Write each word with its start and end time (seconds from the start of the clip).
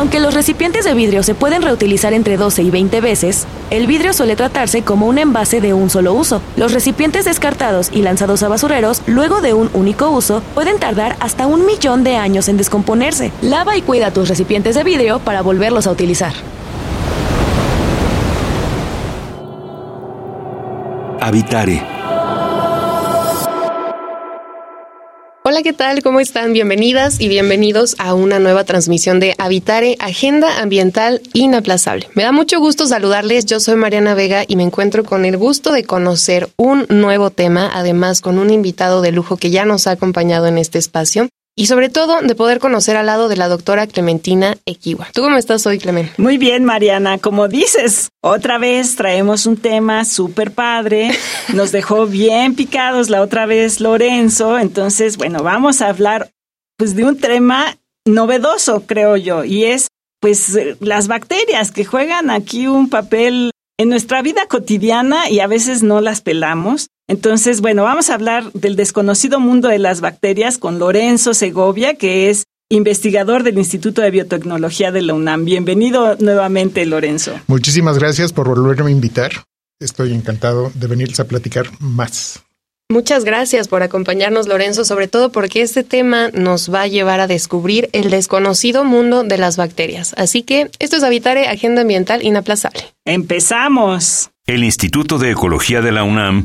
Aunque 0.00 0.18
los 0.18 0.32
recipientes 0.32 0.86
de 0.86 0.94
vidrio 0.94 1.22
se 1.22 1.34
pueden 1.34 1.60
reutilizar 1.60 2.14
entre 2.14 2.38
12 2.38 2.62
y 2.62 2.70
20 2.70 3.02
veces, 3.02 3.46
el 3.68 3.86
vidrio 3.86 4.14
suele 4.14 4.34
tratarse 4.34 4.80
como 4.80 5.06
un 5.06 5.18
envase 5.18 5.60
de 5.60 5.74
un 5.74 5.90
solo 5.90 6.14
uso. 6.14 6.40
Los 6.56 6.72
recipientes 6.72 7.26
descartados 7.26 7.90
y 7.92 8.00
lanzados 8.00 8.42
a 8.42 8.48
basureros, 8.48 9.02
luego 9.04 9.42
de 9.42 9.52
un 9.52 9.68
único 9.74 10.08
uso, 10.08 10.42
pueden 10.54 10.78
tardar 10.78 11.16
hasta 11.20 11.46
un 11.46 11.66
millón 11.66 12.02
de 12.02 12.16
años 12.16 12.48
en 12.48 12.56
descomponerse. 12.56 13.30
Lava 13.42 13.76
y 13.76 13.82
cuida 13.82 14.10
tus 14.10 14.30
recipientes 14.30 14.74
de 14.74 14.84
vidrio 14.84 15.18
para 15.18 15.42
volverlos 15.42 15.86
a 15.86 15.90
utilizar. 15.90 16.32
Habitare 21.20 21.99
¿qué 25.62 25.72
tal? 25.74 26.02
¿Cómo 26.02 26.20
están? 26.20 26.54
Bienvenidas 26.54 27.20
y 27.20 27.28
bienvenidos 27.28 27.94
a 27.98 28.14
una 28.14 28.38
nueva 28.38 28.64
transmisión 28.64 29.20
de 29.20 29.34
Habitare, 29.36 29.96
Agenda 29.98 30.58
Ambiental 30.58 31.20
Inaplazable. 31.34 32.08
Me 32.14 32.22
da 32.22 32.32
mucho 32.32 32.58
gusto 32.60 32.86
saludarles. 32.86 33.44
Yo 33.44 33.60
soy 33.60 33.76
Mariana 33.76 34.14
Vega 34.14 34.44
y 34.48 34.56
me 34.56 34.62
encuentro 34.62 35.04
con 35.04 35.26
el 35.26 35.36
gusto 35.36 35.72
de 35.72 35.84
conocer 35.84 36.48
un 36.56 36.86
nuevo 36.88 37.28
tema, 37.28 37.70
además 37.74 38.22
con 38.22 38.38
un 38.38 38.48
invitado 38.48 39.02
de 39.02 39.12
lujo 39.12 39.36
que 39.36 39.50
ya 39.50 39.66
nos 39.66 39.86
ha 39.86 39.90
acompañado 39.90 40.46
en 40.46 40.56
este 40.56 40.78
espacio 40.78 41.28
y 41.60 41.66
sobre 41.66 41.90
todo 41.90 42.22
de 42.22 42.34
poder 42.34 42.58
conocer 42.58 42.96
al 42.96 43.04
lado 43.04 43.28
de 43.28 43.36
la 43.36 43.46
doctora 43.46 43.86
Clementina 43.86 44.56
Equiwa. 44.64 45.08
¿Tú 45.12 45.20
cómo 45.20 45.36
estás 45.36 45.66
hoy, 45.66 45.78
Clemen? 45.78 46.10
Muy 46.16 46.38
bien, 46.38 46.64
Mariana. 46.64 47.18
Como 47.18 47.48
dices, 47.48 48.08
otra 48.22 48.56
vez 48.56 48.96
traemos 48.96 49.44
un 49.44 49.58
tema 49.58 50.06
súper 50.06 50.52
padre. 50.52 51.10
Nos 51.52 51.70
dejó 51.70 52.06
bien 52.06 52.54
picados 52.54 53.10
la 53.10 53.20
otra 53.20 53.44
vez 53.44 53.78
Lorenzo. 53.78 54.58
Entonces, 54.58 55.18
bueno, 55.18 55.42
vamos 55.42 55.82
a 55.82 55.90
hablar 55.90 56.30
pues 56.78 56.96
de 56.96 57.04
un 57.04 57.18
tema 57.18 57.76
novedoso, 58.06 58.84
creo 58.86 59.18
yo, 59.18 59.44
y 59.44 59.66
es 59.66 59.88
pues 60.18 60.58
las 60.80 61.08
bacterias 61.08 61.72
que 61.72 61.84
juegan 61.84 62.30
aquí 62.30 62.68
un 62.68 62.88
papel 62.88 63.50
en 63.78 63.90
nuestra 63.90 64.22
vida 64.22 64.46
cotidiana 64.46 65.28
y 65.28 65.40
a 65.40 65.46
veces 65.46 65.82
no 65.82 66.00
las 66.00 66.22
pelamos. 66.22 66.88
Entonces, 67.10 67.60
bueno, 67.60 67.82
vamos 67.82 68.08
a 68.08 68.14
hablar 68.14 68.52
del 68.52 68.76
desconocido 68.76 69.40
mundo 69.40 69.66
de 69.66 69.80
las 69.80 70.00
bacterias 70.00 70.58
con 70.58 70.78
Lorenzo 70.78 71.34
Segovia, 71.34 71.94
que 71.94 72.30
es 72.30 72.44
investigador 72.68 73.42
del 73.42 73.58
Instituto 73.58 74.00
de 74.00 74.12
Biotecnología 74.12 74.92
de 74.92 75.02
la 75.02 75.14
UNAM. 75.14 75.44
Bienvenido 75.44 76.14
nuevamente, 76.20 76.86
Lorenzo. 76.86 77.32
Muchísimas 77.48 77.98
gracias 77.98 78.32
por 78.32 78.46
volverme 78.46 78.90
a 78.90 78.94
invitar. 78.94 79.32
Estoy 79.80 80.12
encantado 80.14 80.70
de 80.72 80.86
venirles 80.86 81.18
a 81.18 81.24
platicar 81.26 81.66
más. 81.80 82.44
Muchas 82.88 83.24
gracias 83.24 83.66
por 83.66 83.82
acompañarnos, 83.82 84.46
Lorenzo, 84.46 84.84
sobre 84.84 85.08
todo 85.08 85.32
porque 85.32 85.62
este 85.62 85.82
tema 85.82 86.28
nos 86.28 86.72
va 86.72 86.82
a 86.82 86.86
llevar 86.86 87.18
a 87.18 87.26
descubrir 87.26 87.90
el 87.92 88.10
desconocido 88.10 88.84
mundo 88.84 89.24
de 89.24 89.36
las 89.36 89.56
bacterias. 89.56 90.14
Así 90.16 90.44
que 90.44 90.70
esto 90.78 90.96
es 90.96 91.02
Habitare, 91.02 91.48
Agenda 91.48 91.82
Ambiental 91.82 92.22
Inaplazable. 92.22 92.84
¡Empezamos! 93.04 94.30
El 94.46 94.62
Instituto 94.62 95.18
de 95.18 95.32
Ecología 95.32 95.80
de 95.80 95.90
la 95.90 96.04
UNAM 96.04 96.44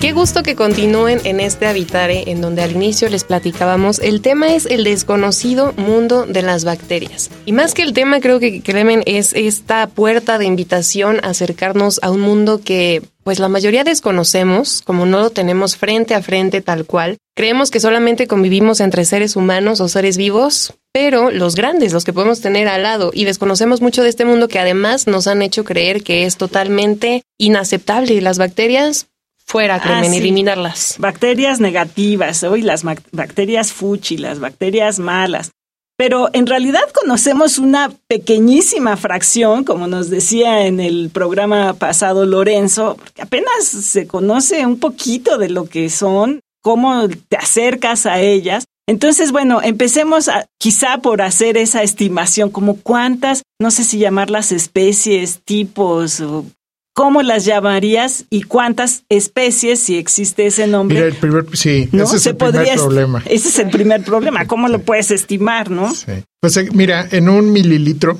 Qué 0.00 0.12
gusto 0.12 0.42
que 0.42 0.56
continúen 0.56 1.20
en 1.24 1.40
este 1.40 1.66
Habitare, 1.66 2.30
en 2.30 2.40
donde 2.40 2.62
al 2.62 2.72
inicio 2.72 3.10
les 3.10 3.24
platicábamos. 3.24 3.98
El 3.98 4.22
tema 4.22 4.54
es 4.54 4.64
el 4.64 4.82
desconocido 4.82 5.74
mundo 5.76 6.24
de 6.24 6.40
las 6.40 6.64
bacterias. 6.64 7.30
Y 7.44 7.52
más 7.52 7.74
que 7.74 7.82
el 7.82 7.92
tema, 7.92 8.20
creo 8.20 8.40
que 8.40 8.62
Cremen 8.62 9.02
es 9.04 9.34
esta 9.34 9.86
puerta 9.88 10.38
de 10.38 10.46
invitación 10.46 11.20
a 11.22 11.28
acercarnos 11.28 12.00
a 12.02 12.10
un 12.10 12.22
mundo 12.22 12.62
que 12.64 13.02
pues 13.24 13.38
la 13.40 13.50
mayoría 13.50 13.84
desconocemos, 13.84 14.80
como 14.80 15.04
no 15.04 15.20
lo 15.20 15.30
tenemos 15.30 15.76
frente 15.76 16.14
a 16.14 16.22
frente 16.22 16.62
tal 16.62 16.86
cual. 16.86 17.18
Creemos 17.36 17.70
que 17.70 17.78
solamente 17.78 18.26
convivimos 18.26 18.80
entre 18.80 19.04
seres 19.04 19.36
humanos 19.36 19.82
o 19.82 19.88
seres 19.88 20.16
vivos, 20.16 20.72
pero 20.92 21.30
los 21.30 21.54
grandes, 21.54 21.92
los 21.92 22.04
que 22.04 22.14
podemos 22.14 22.40
tener 22.40 22.68
al 22.68 22.82
lado, 22.82 23.10
y 23.12 23.24
desconocemos 23.24 23.82
mucho 23.82 24.02
de 24.02 24.08
este 24.08 24.24
mundo 24.24 24.48
que 24.48 24.58
además 24.58 25.06
nos 25.06 25.26
han 25.26 25.42
hecho 25.42 25.62
creer 25.64 26.02
que 26.02 26.24
es 26.24 26.38
totalmente 26.38 27.22
inaceptable. 27.38 28.14
Y 28.14 28.20
las 28.20 28.38
bacterias, 28.38 29.06
fuera, 29.50 29.76
Ah, 29.76 29.80
Cremen, 29.80 30.12
sí. 30.12 30.18
eliminarlas. 30.18 30.96
Bacterias 30.98 31.60
negativas, 31.60 32.42
hoy 32.44 32.62
las 32.62 32.84
bacterias 33.12 33.72
fuchi, 33.72 34.16
las 34.16 34.38
bacterias 34.38 34.98
malas. 34.98 35.50
Pero 35.98 36.30
en 36.32 36.46
realidad 36.46 36.80
conocemos 36.94 37.58
una 37.58 37.92
pequeñísima 38.08 38.96
fracción, 38.96 39.64
como 39.64 39.86
nos 39.86 40.08
decía 40.08 40.66
en 40.66 40.80
el 40.80 41.10
programa 41.12 41.74
pasado 41.74 42.24
Lorenzo, 42.24 42.96
porque 42.96 43.20
apenas 43.22 43.64
se 43.64 44.06
conoce 44.06 44.64
un 44.64 44.78
poquito 44.78 45.36
de 45.36 45.50
lo 45.50 45.66
que 45.66 45.90
son, 45.90 46.40
cómo 46.62 47.06
te 47.28 47.36
acercas 47.36 48.06
a 48.06 48.18
ellas. 48.20 48.64
Entonces, 48.88 49.30
bueno, 49.30 49.60
empecemos 49.62 50.28
a, 50.28 50.46
quizá 50.58 50.98
por 50.98 51.20
hacer 51.22 51.56
esa 51.58 51.82
estimación, 51.82 52.50
como 52.50 52.76
cuántas, 52.76 53.42
no 53.60 53.70
sé 53.70 53.84
si 53.84 53.98
llamarlas 53.98 54.52
especies, 54.52 55.40
tipos, 55.44 56.20
o 56.22 56.46
cómo 56.94 57.22
las 57.22 57.44
llamarías 57.44 58.24
y 58.30 58.42
cuántas 58.42 59.04
especies, 59.08 59.80
si 59.80 59.96
existe 59.96 60.46
ese 60.46 60.66
nombre. 60.66 60.96
Mira, 60.96 61.08
el 61.08 61.16
primer, 61.16 61.56
sí, 61.56 61.88
¿no? 61.92 62.04
ese 62.04 62.16
es 62.16 62.26
el 62.26 62.36
primer 62.36 62.54
podría 62.54 62.74
problema. 62.74 63.22
Ese 63.26 63.48
es 63.48 63.58
el 63.58 63.70
primer 63.70 64.04
problema. 64.04 64.46
¿Cómo 64.46 64.68
lo 64.68 64.80
puedes 64.80 65.10
estimar, 65.10 65.70
no? 65.70 65.94
Sí. 65.94 66.12
Pues 66.40 66.56
eh, 66.56 66.68
mira, 66.72 67.06
en 67.10 67.28
un 67.28 67.52
mililitro, 67.52 68.18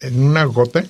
en 0.00 0.22
una 0.22 0.44
gota, 0.44 0.84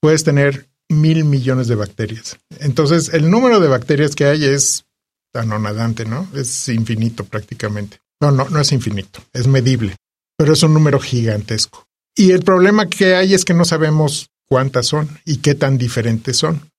puedes 0.00 0.24
tener 0.24 0.68
mil 0.88 1.24
millones 1.24 1.68
de 1.68 1.74
bacterias. 1.74 2.38
Entonces, 2.60 3.12
el 3.14 3.30
número 3.30 3.60
de 3.60 3.68
bacterias 3.68 4.14
que 4.14 4.26
hay 4.26 4.44
es 4.44 4.84
anonadante, 5.32 6.04
¿no? 6.04 6.28
Es 6.34 6.68
infinito 6.68 7.24
prácticamente. 7.24 7.98
No, 8.20 8.30
no, 8.30 8.48
no 8.48 8.60
es 8.60 8.72
infinito, 8.72 9.20
es 9.32 9.46
medible, 9.46 9.96
pero 10.36 10.52
es 10.52 10.62
un 10.62 10.72
número 10.72 11.00
gigantesco. 11.00 11.86
Y 12.16 12.30
el 12.30 12.42
problema 12.42 12.88
que 12.88 13.16
hay 13.16 13.34
es 13.34 13.44
que 13.44 13.54
no 13.54 13.64
sabemos 13.64 14.30
cuántas 14.54 14.86
son 14.86 15.08
y 15.24 15.38
qué 15.38 15.56
tan 15.56 15.78
diferentes 15.78 16.36
son, 16.36 16.70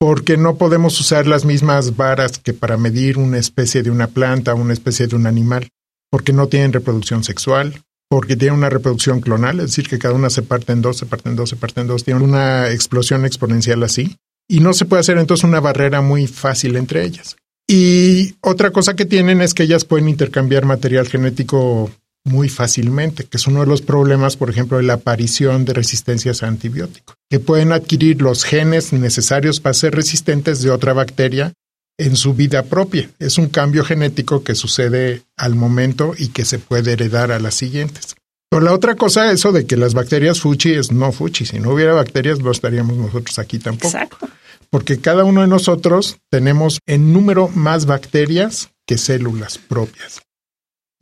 porque 0.00 0.36
no 0.36 0.56
podemos 0.56 0.98
usar 0.98 1.28
las 1.28 1.44
mismas 1.44 1.94
varas 1.94 2.38
que 2.38 2.52
para 2.52 2.76
medir 2.76 3.18
una 3.18 3.38
especie 3.38 3.84
de 3.84 3.90
una 3.92 4.08
planta 4.08 4.54
una 4.54 4.72
especie 4.72 5.06
de 5.06 5.14
un 5.14 5.28
animal, 5.28 5.68
porque 6.10 6.32
no 6.32 6.48
tienen 6.48 6.72
reproducción 6.72 7.22
sexual, 7.22 7.82
porque 8.08 8.34
tienen 8.34 8.58
una 8.58 8.68
reproducción 8.68 9.20
clonal, 9.20 9.60
es 9.60 9.66
decir, 9.66 9.88
que 9.88 10.00
cada 10.00 10.14
una 10.14 10.28
se 10.28 10.42
parte 10.42 10.72
en 10.72 10.82
dos, 10.82 10.96
se 10.96 11.06
parte 11.06 11.28
en 11.28 11.36
dos, 11.36 11.50
se 11.50 11.54
parte 11.54 11.80
en 11.80 11.86
dos, 11.86 12.02
tienen 12.02 12.24
una 12.24 12.68
explosión 12.68 13.24
exponencial 13.24 13.84
así, 13.84 14.16
y 14.48 14.58
no 14.58 14.72
se 14.72 14.86
puede 14.86 14.98
hacer 14.98 15.16
entonces 15.16 15.44
una 15.44 15.60
barrera 15.60 16.00
muy 16.00 16.26
fácil 16.26 16.74
entre 16.74 17.04
ellas. 17.04 17.36
Y 17.68 18.34
otra 18.40 18.72
cosa 18.72 18.96
que 18.96 19.04
tienen 19.04 19.40
es 19.40 19.54
que 19.54 19.62
ellas 19.62 19.84
pueden 19.84 20.08
intercambiar 20.08 20.64
material 20.64 21.06
genético 21.06 21.92
muy 22.24 22.48
fácilmente, 22.48 23.24
que 23.24 23.36
es 23.36 23.46
uno 23.46 23.60
de 23.60 23.66
los 23.66 23.82
problemas, 23.82 24.36
por 24.36 24.50
ejemplo, 24.50 24.76
de 24.76 24.82
la 24.82 24.94
aparición 24.94 25.64
de 25.64 25.72
resistencias 25.72 26.42
a 26.42 26.48
antibióticos, 26.48 27.16
que 27.30 27.40
pueden 27.40 27.72
adquirir 27.72 28.20
los 28.20 28.44
genes 28.44 28.92
necesarios 28.92 29.60
para 29.60 29.74
ser 29.74 29.94
resistentes 29.94 30.62
de 30.62 30.70
otra 30.70 30.92
bacteria 30.92 31.52
en 31.98 32.16
su 32.16 32.34
vida 32.34 32.62
propia. 32.62 33.10
Es 33.18 33.38
un 33.38 33.48
cambio 33.48 33.84
genético 33.84 34.42
que 34.42 34.54
sucede 34.54 35.22
al 35.36 35.54
momento 35.54 36.14
y 36.16 36.28
que 36.28 36.44
se 36.44 36.58
puede 36.58 36.92
heredar 36.92 37.30
a 37.30 37.40
las 37.40 37.54
siguientes. 37.54 38.16
Pero 38.50 38.62
la 38.62 38.72
otra 38.72 38.96
cosa, 38.96 39.30
eso 39.30 39.52
de 39.52 39.66
que 39.66 39.76
las 39.76 39.94
bacterias 39.94 40.40
fuchi 40.40 40.72
es 40.72 40.90
no 40.90 41.12
fuchi. 41.12 41.46
Si 41.46 41.60
no 41.60 41.70
hubiera 41.70 41.92
bacterias, 41.92 42.40
no 42.40 42.50
estaríamos 42.50 42.96
nosotros 42.96 43.38
aquí 43.38 43.58
tampoco. 43.58 43.88
Exacto. 43.88 44.28
Porque 44.70 44.98
cada 44.98 45.24
uno 45.24 45.42
de 45.42 45.46
nosotros 45.46 46.18
tenemos 46.30 46.80
en 46.86 47.12
número 47.12 47.48
más 47.48 47.86
bacterias 47.86 48.70
que 48.86 48.98
células 48.98 49.58
propias. 49.58 50.22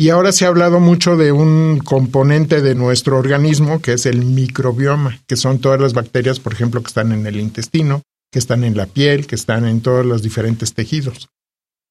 Y 0.01 0.11
ahora 0.11 0.31
se 0.31 0.45
ha 0.45 0.49
hablado 0.49 0.79
mucho 0.79 1.17
de 1.17 1.33
un 1.33 1.81
componente 1.81 2.63
de 2.63 2.77
nuestro 2.77 3.19
organismo 3.19 3.83
que 3.83 3.95
es 3.95 4.07
el 4.07 4.25
microbioma, 4.25 5.21
que 5.27 5.37
son 5.37 5.59
todas 5.59 5.81
las 5.81 5.93
bacterias, 5.93 6.39
por 6.39 6.53
ejemplo, 6.53 6.81
que 6.81 6.87
están 6.87 7.11
en 7.11 7.27
el 7.27 7.41
intestino, 7.41 8.03
que 8.31 8.39
están 8.39 8.63
en 8.63 8.77
la 8.77 8.87
piel, 8.87 9.27
que 9.27 9.35
están 9.35 9.67
en 9.67 9.81
todos 9.81 10.07
los 10.07 10.23
diferentes 10.23 10.73
tejidos. 10.73 11.29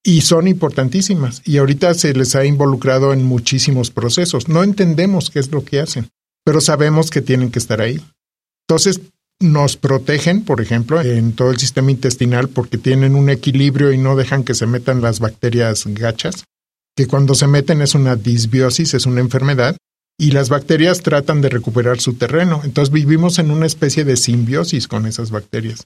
y 0.04 0.22
son 0.22 0.48
importantísimas. 0.48 1.42
Y 1.44 1.58
ahorita 1.58 1.94
se 1.94 2.14
les 2.14 2.34
ha 2.36 2.46
involucrado 2.46 3.12
en 3.12 3.26
muchísimos 3.26 3.92
procesos. 3.92 4.48
No 4.48 4.64
entendemos 4.64 5.30
qué 5.30 5.40
es 5.40 5.52
lo 5.52 5.66
que 5.66 5.82
hacen, 5.82 6.08
pero 6.46 6.62
sabemos 6.62 7.10
que 7.10 7.22
tienen 7.22 7.52
que 7.52 7.60
estar 7.60 7.82
ahí. 7.82 8.00
Entonces, 8.70 9.02
nos 9.42 9.76
protegen, 9.76 10.46
por 10.46 10.62
ejemplo, 10.62 11.02
en 11.02 11.34
todo 11.34 11.52
el 11.52 11.60
sistema 11.60 11.92
intestinal 11.92 12.48
porque 12.48 12.78
tienen 12.78 13.16
un 13.16 13.30
equilibrio 13.30 13.92
y 13.92 13.98
no 13.98 14.16
dejan 14.16 14.46
que 14.46 14.54
se 14.54 14.66
metan 14.66 15.02
las 15.02 15.20
bacterias 15.20 15.84
gachas, 15.88 16.46
que 16.98 17.08
cuando 17.08 17.36
se 17.36 17.48
meten 17.48 17.82
es 17.84 17.94
una 17.94 18.16
disbiosis, 18.16 18.96
es 18.96 19.06
una 19.06 19.22
enfermedad, 19.22 19.78
y 20.20 20.32
las 20.32 20.50
bacterias 20.50 21.04
tratan 21.04 21.42
de 21.42 21.50
recuperar 21.50 22.00
su 22.00 22.16
terreno. 22.16 22.62
Entonces 22.64 22.92
vivimos 22.92 23.38
en 23.38 23.52
una 23.52 23.68
especie 23.68 24.04
de 24.04 24.18
simbiosis 24.18 24.88
con 24.88 25.06
esas 25.06 25.30
bacterias. 25.30 25.84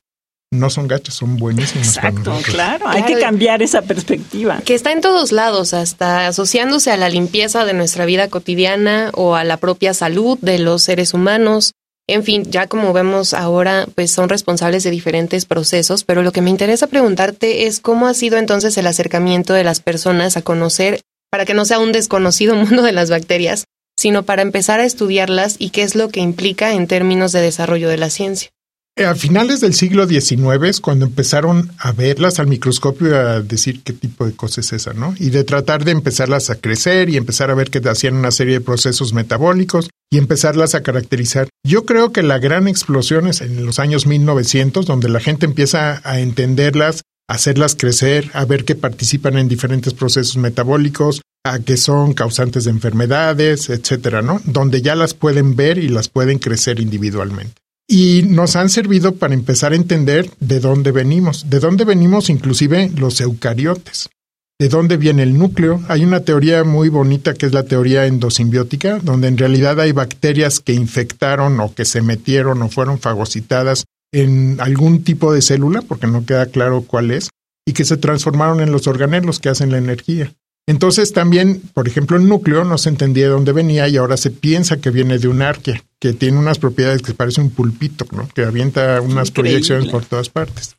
No 0.54 0.70
son 0.70 0.88
gachas, 0.88 1.16
son 1.16 1.36
buenísimas. 1.36 1.98
Exacto, 1.98 2.38
claro, 2.44 2.88
hay 2.88 3.04
que 3.04 3.20
cambiar 3.20 3.62
esa 3.62 3.82
perspectiva. 3.82 4.62
Que 4.66 4.74
está 4.74 4.94
en 4.94 5.02
todos 5.02 5.34
lados, 5.34 5.74
hasta 5.74 6.28
asociándose 6.28 6.92
a 6.92 6.98
la 6.98 7.10
limpieza 7.10 7.66
de 7.66 7.74
nuestra 7.74 8.06
vida 8.06 8.30
cotidiana 8.30 9.12
o 9.14 9.36
a 9.36 9.44
la 9.44 9.58
propia 9.58 9.94
salud 9.94 10.38
de 10.42 10.60
los 10.60 10.82
seres 10.82 11.14
humanos. 11.14 11.74
En 12.12 12.26
fin, 12.26 12.44
ya 12.52 12.68
como 12.68 12.92
vemos 12.92 13.34
ahora, 13.34 13.88
pues 13.96 14.12
son 14.12 14.28
responsables 14.28 14.84
de 14.84 14.92
diferentes 14.92 15.46
procesos, 15.46 16.04
pero 16.04 16.24
lo 16.24 16.34
que 16.34 16.42
me 16.42 16.50
interesa 16.50 16.88
preguntarte 16.88 17.68
es 17.68 17.80
cómo 17.80 18.06
ha 18.06 18.14
sido 18.14 18.38
entonces 18.38 18.78
el 18.78 18.86
acercamiento 18.86 19.54
de 19.54 19.64
las 19.64 19.80
personas 19.80 20.36
a 20.36 20.42
conocer, 20.42 21.00
para 21.32 21.46
que 21.46 21.54
no 21.54 21.64
sea 21.64 21.80
un 21.80 21.94
desconocido 21.94 22.54
mundo 22.58 22.82
de 22.82 22.92
las 22.92 23.10
bacterias, 23.10 23.64
sino 23.98 24.24
para 24.24 24.42
empezar 24.42 24.82
a 24.82 24.86
estudiarlas 24.86 25.56
y 25.58 25.70
qué 25.70 25.84
es 25.84 25.96
lo 25.96 26.10
que 26.10 26.20
implica 26.20 26.74
en 26.74 26.88
términos 26.88 27.32
de 27.32 27.40
desarrollo 27.40 27.88
de 27.88 27.98
la 27.98 28.10
ciencia. 28.10 28.50
Eh, 28.98 29.06
a 29.06 29.16
finales 29.16 29.62
del 29.62 29.74
siglo 29.74 30.06
XIX 30.06 30.64
es 30.66 30.82
cuando 30.82 31.06
empezaron 31.06 31.72
a 31.78 31.94
verlas 31.94 32.40
al 32.40 32.48
microscopio 32.48 33.08
y 33.08 33.14
a 33.14 33.40
decir 33.40 33.84
qué 33.84 33.94
tipo 33.94 34.26
de 34.26 34.34
cosa 34.34 34.60
es 34.60 34.74
esa, 34.74 34.92
¿no? 34.92 35.16
Y 35.18 35.30
de 35.30 35.46
tratar 35.46 35.86
de 35.86 35.92
empezarlas 35.92 36.50
a 36.50 36.56
crecer 36.56 37.10
y 37.10 37.16
empezar 37.16 37.50
a 37.50 37.56
ver 37.56 37.70
que 37.70 37.80
hacían 37.88 38.16
una 38.16 38.32
serie 38.32 38.56
de 38.56 38.62
procesos 38.62 39.14
metabólicos 39.14 39.90
y 40.12 40.18
empezarlas 40.18 40.76
a 40.76 40.84
caracterizar. 40.84 41.48
Yo 41.66 41.86
creo 41.86 42.12
que 42.12 42.22
la 42.22 42.38
gran 42.38 42.68
explosión 42.68 43.28
es 43.28 43.40
en 43.40 43.66
los 43.66 43.80
años 43.80 44.08
1900, 44.08 44.86
donde 44.86 45.08
la 45.08 45.22
gente 45.22 45.46
empieza 45.46 46.02
a 46.04 46.20
entenderlas, 46.20 47.04
a 47.30 47.36
hacerlas 47.36 47.78
crecer, 47.80 48.30
a 48.34 48.44
ver 48.44 48.66
que 48.66 48.76
participan 48.76 49.38
en 49.38 49.48
diferentes 49.48 49.94
procesos 49.94 50.36
metabólicos, 50.36 51.22
a 51.46 51.60
que 51.60 51.78
son 51.78 52.14
causantes 52.14 52.66
de 52.66 52.72
enfermedades, 52.72 53.70
etcétera, 53.70 54.22
¿no? 54.22 54.42
Donde 54.44 54.82
ya 54.82 54.96
las 54.96 55.14
pueden 55.14 55.56
ver 55.56 55.78
y 55.78 55.88
las 55.88 56.10
pueden 56.10 56.40
crecer 56.40 56.82
individualmente 56.82 57.61
y 57.92 58.24
nos 58.24 58.56
han 58.56 58.70
servido 58.70 59.16
para 59.16 59.34
empezar 59.34 59.74
a 59.74 59.76
entender 59.76 60.30
de 60.40 60.62
dónde 60.62 60.94
venimos, 60.94 61.50
de 61.50 61.60
dónde 61.60 61.84
venimos 61.84 62.30
inclusive 62.30 62.90
los 62.96 63.20
eucariotes, 63.20 64.10
de 64.58 64.70
dónde 64.70 64.96
viene 64.96 65.24
el 65.24 65.38
núcleo. 65.38 65.82
Hay 65.90 66.06
una 66.06 66.22
teoría 66.22 66.64
muy 66.64 66.88
bonita 66.88 67.34
que 67.34 67.48
es 67.48 67.52
la 67.52 67.64
teoría 67.64 68.06
endosimbiótica, 68.06 69.00
donde 69.00 69.28
en 69.28 69.38
realidad 69.38 69.78
hay 69.82 69.92
bacterias 69.92 70.62
que 70.62 70.72
infectaron 70.72 71.60
o 71.60 71.76
que 71.76 71.84
se 71.84 72.02
metieron 72.02 72.62
o 72.62 72.70
fueron 72.70 72.98
fagocitadas 72.98 73.84
en 74.14 74.62
algún 74.62 75.04
tipo 75.04 75.34
de 75.34 75.42
célula, 75.42 75.82
porque 75.82 76.08
no 76.08 76.26
queda 76.26 76.46
claro 76.46 76.86
cuál 76.88 77.12
es, 77.12 77.28
y 77.68 77.74
que 77.74 77.84
se 77.84 77.98
transformaron 77.98 78.62
en 78.62 78.72
los 78.72 78.88
organelos 78.88 79.42
que 79.42 79.50
hacen 79.50 79.70
la 79.70 79.80
energía. 79.80 80.32
Entonces 80.68 81.12
también, 81.12 81.62
por 81.74 81.88
ejemplo, 81.88 82.18
el 82.18 82.28
núcleo 82.28 82.64
no 82.64 82.78
se 82.78 82.90
entendía 82.90 83.26
de 83.26 83.32
dónde 83.32 83.52
venía 83.52 83.88
y 83.88 83.98
ahora 83.98 84.16
se 84.18 84.30
piensa 84.30 84.78
que 84.80 84.92
viene 84.92 85.18
de 85.18 85.28
un 85.28 85.42
arquea, 85.42 85.84
que 86.00 86.14
tiene 86.14 86.38
unas 86.38 86.60
propiedades 86.60 87.02
que 87.02 87.14
parece 87.14 87.42
un 87.42 87.50
pulpito, 87.50 88.06
¿no? 88.12 88.30
que 88.30 88.44
avienta 88.44 89.02
unas 89.02 89.32
proyecciones 89.32 89.90
por 89.90 90.06
todas 90.06 90.30
partes. 90.30 90.76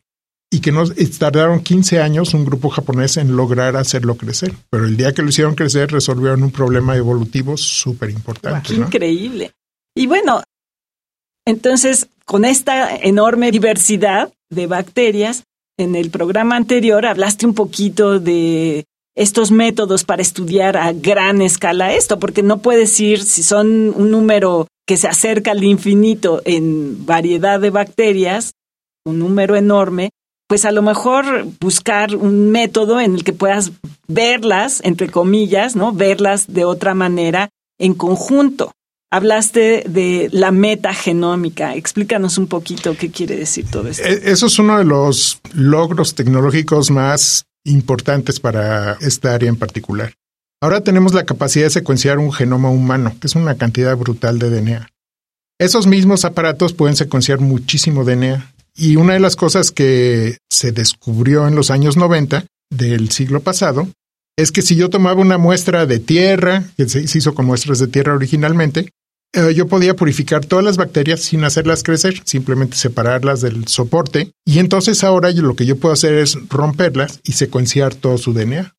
Y 0.50 0.61
que 0.61 0.70
nos 0.70 0.94
tardaron 1.19 1.62
15 1.62 2.00
años 2.00 2.34
un 2.34 2.44
grupo 2.44 2.69
japonés 2.69 3.17
en 3.17 3.34
lograr 3.34 3.75
hacerlo 3.76 4.17
crecer. 4.17 4.52
Pero 4.69 4.84
el 4.84 4.99
día 4.99 5.14
que 5.14 5.23
lo 5.23 5.31
hicieron 5.31 5.55
crecer 5.55 5.90
resolvieron 5.90 6.43
un 6.43 6.50
problema 6.50 6.94
evolutivo 6.94 7.56
súper 7.56 8.11
importante. 8.11 8.75
Increíble. 8.75 9.52
Y 9.94 10.06
bueno, 10.06 10.43
entonces, 11.46 12.08
con 12.26 12.44
esta 12.44 12.94
enorme 12.94 13.50
diversidad 13.50 14.32
de 14.50 14.67
bacterias, 14.67 15.44
en 15.79 15.96
el 15.96 16.11
programa 16.11 16.56
anterior 16.56 17.06
hablaste 17.06 17.46
un 17.46 17.55
poquito 17.55 18.20
de 18.20 18.84
estos 19.14 19.50
métodos 19.50 20.05
para 20.05 20.23
estudiar 20.23 20.76
a 20.76 20.93
gran 20.93 21.43
escala 21.43 21.94
esto, 21.94 22.19
porque 22.19 22.43
no 22.43 22.59
puedes 22.59 22.99
ir, 23.00 23.23
si 23.23 23.43
son 23.43 23.93
un 23.94 24.11
número 24.11 24.69
que 24.87 24.97
se 24.97 25.09
acerca 25.09 25.53
al 25.53 25.64
infinito 25.64 26.43
en 26.44 27.05
variedad 27.06 27.61
de 27.61 27.70
bacterias, 27.70 28.53
un 29.05 29.19
número 29.19 29.56
enorme, 29.56 30.11
pues 30.49 30.64
a 30.64 30.73
lo 30.73 30.82
mejor 30.82 31.47
buscar 31.61 32.14
un 32.14 32.50
método 32.50 33.00
en 33.00 33.14
el 33.14 33.25
que 33.25 33.32
puedas 33.32 33.73
verlas, 34.06 34.81
entre 34.85 35.09
comillas, 35.09 35.76
¿no? 35.76 35.93
Verlas 35.93 36.53
de 36.53 36.65
otra 36.65 36.94
manera 36.94 37.49
en 37.79 37.94
conjunto. 37.94 38.73
Hablaste 39.11 39.85
de 39.88 40.29
la 40.32 40.50
metagenómica. 40.50 41.75
Explícanos 41.75 42.38
un 42.38 42.47
poquito 42.47 42.97
qué 42.99 43.11
quiere 43.11 43.37
decir 43.37 43.67
todo 43.70 43.88
esto. 43.88 44.03
E-, 44.05 44.31
eso 44.31 44.47
es 44.47 44.58
uno 44.58 44.79
de 44.79 44.85
los 44.85 45.41
logros 45.55 46.15
tecnológicos 46.15 46.91
más 46.91 47.44
importantes 47.64 48.41
para 48.41 48.94
esta 49.00 49.35
área 49.35 49.49
en 49.49 49.56
particular. 49.56 50.14
Ahora 50.61 50.82
tenemos 50.82 51.12
la 51.12 51.25
capacidad 51.25 51.67
de 51.67 51.70
secuenciar 51.70 52.19
un 52.19 52.32
genoma 52.32 52.70
humano, 52.70 53.17
que 53.20 53.26
es 53.26 53.35
una 53.35 53.56
cantidad 53.56 53.97
brutal 53.97 54.38
de 54.38 54.50
DNA. 54.50 54.88
Esos 55.59 55.87
mismos 55.87 56.25
aparatos 56.25 56.73
pueden 56.73 56.97
secuenciar 56.97 57.41
muchísimo 57.41 58.05
DNA. 58.05 58.53
Y 58.75 58.97
una 58.97 59.14
de 59.14 59.20
las 59.20 59.37
cosas 59.37 59.70
que 59.70 60.38
se 60.50 60.73
descubrió 60.73 61.47
en 61.47 61.55
los 61.55 61.70
años 61.70 61.97
90 61.97 62.47
del 62.70 63.11
siglo 63.11 63.41
pasado 63.41 63.88
es 64.37 64.50
que 64.50 64.62
si 64.62 64.76
yo 64.76 64.88
tomaba 64.88 65.20
una 65.20 65.37
muestra 65.37 65.85
de 65.85 65.99
tierra, 65.99 66.65
que 66.76 66.88
se 66.88 67.00
hizo 67.00 67.35
con 67.35 67.47
muestras 67.47 67.79
de 67.79 67.88
tierra 67.88 68.15
originalmente, 68.15 68.88
eh, 69.34 69.55
yo 69.55 69.67
podía 69.67 69.96
purificar 69.96 70.44
todas 70.44 70.64
las 70.64 70.76
bacterias 70.76 71.20
sin 71.20 71.44
hacerlas 71.44 71.82
crecer, 71.82 72.20
simplemente 72.25 72.76
separarlas 72.76 73.40
del 73.40 73.67
soporte. 73.67 74.32
Y 74.44 74.58
entonces 74.58 75.05
ahora 75.05 75.31
lo 75.31 75.56
que 75.56 75.64
yo 75.64 75.79
puedo 75.79 75.94
hacer 75.94 76.14
es 76.14 76.37
romperlas 76.49 77.20
y 77.25 77.32
secuenciar 77.32 77.94
todo 77.94 78.19
su 78.19 78.34
DNA. 78.34 78.75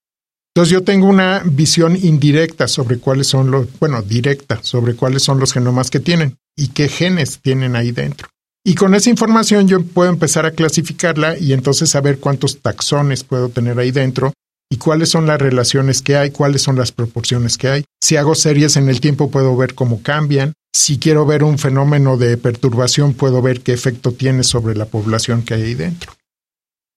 Entonces 0.56 0.72
yo 0.72 0.84
tengo 0.84 1.08
una 1.08 1.42
visión 1.44 1.98
indirecta 2.00 2.68
sobre 2.68 3.00
cuáles 3.00 3.26
son 3.28 3.50
los, 3.50 3.68
bueno, 3.80 4.04
directa 4.04 4.60
sobre 4.62 4.96
cuáles 4.96 5.24
son 5.24 5.40
los 5.40 5.52
genomas 5.52 5.90
que 5.90 6.00
tienen 6.00 6.38
y 6.56 6.68
qué 6.68 6.88
genes 6.88 7.40
tienen 7.42 7.76
ahí 7.76 7.92
dentro. 7.92 8.30
Y 8.64 8.76
con 8.76 8.94
esa 8.94 9.10
información 9.10 9.68
yo 9.68 9.84
puedo 9.84 10.10
empezar 10.10 10.46
a 10.46 10.52
clasificarla 10.52 11.38
y 11.40 11.54
entonces 11.54 11.90
saber 11.90 12.20
cuántos 12.20 12.62
taxones 12.62 13.24
puedo 13.24 13.50
tener 13.50 13.80
ahí 13.80 13.92
dentro 13.92 14.32
y 14.74 14.78
cuáles 14.78 15.10
son 15.10 15.28
las 15.28 15.40
relaciones 15.40 16.02
que 16.02 16.16
hay, 16.16 16.32
cuáles 16.32 16.64
son 16.64 16.76
las 16.76 16.92
proporciones 16.92 17.60
que 17.60 17.68
hay. 17.68 17.86
Si 18.04 18.18
hago 18.18 18.34
series 18.34 18.76
en 18.76 18.90
el 18.90 19.02
tiempo 19.02 19.30
puedo 19.30 19.56
ver 19.56 19.76
cómo 19.76 20.02
cambian. 20.02 20.54
Si 20.74 20.98
quiero 20.98 21.28
ver 21.28 21.44
un 21.44 21.60
fenómeno 21.60 22.18
de 22.18 22.38
perturbación 22.38 23.14
puedo 23.14 23.44
ver 23.44 23.62
qué 23.62 23.72
efecto 23.72 24.14
tiene 24.14 24.42
sobre 24.44 24.76
la 24.76 24.86
población 24.86 25.44
que 25.44 25.54
hay 25.54 25.62
ahí 25.62 25.76
dentro. 25.76 26.14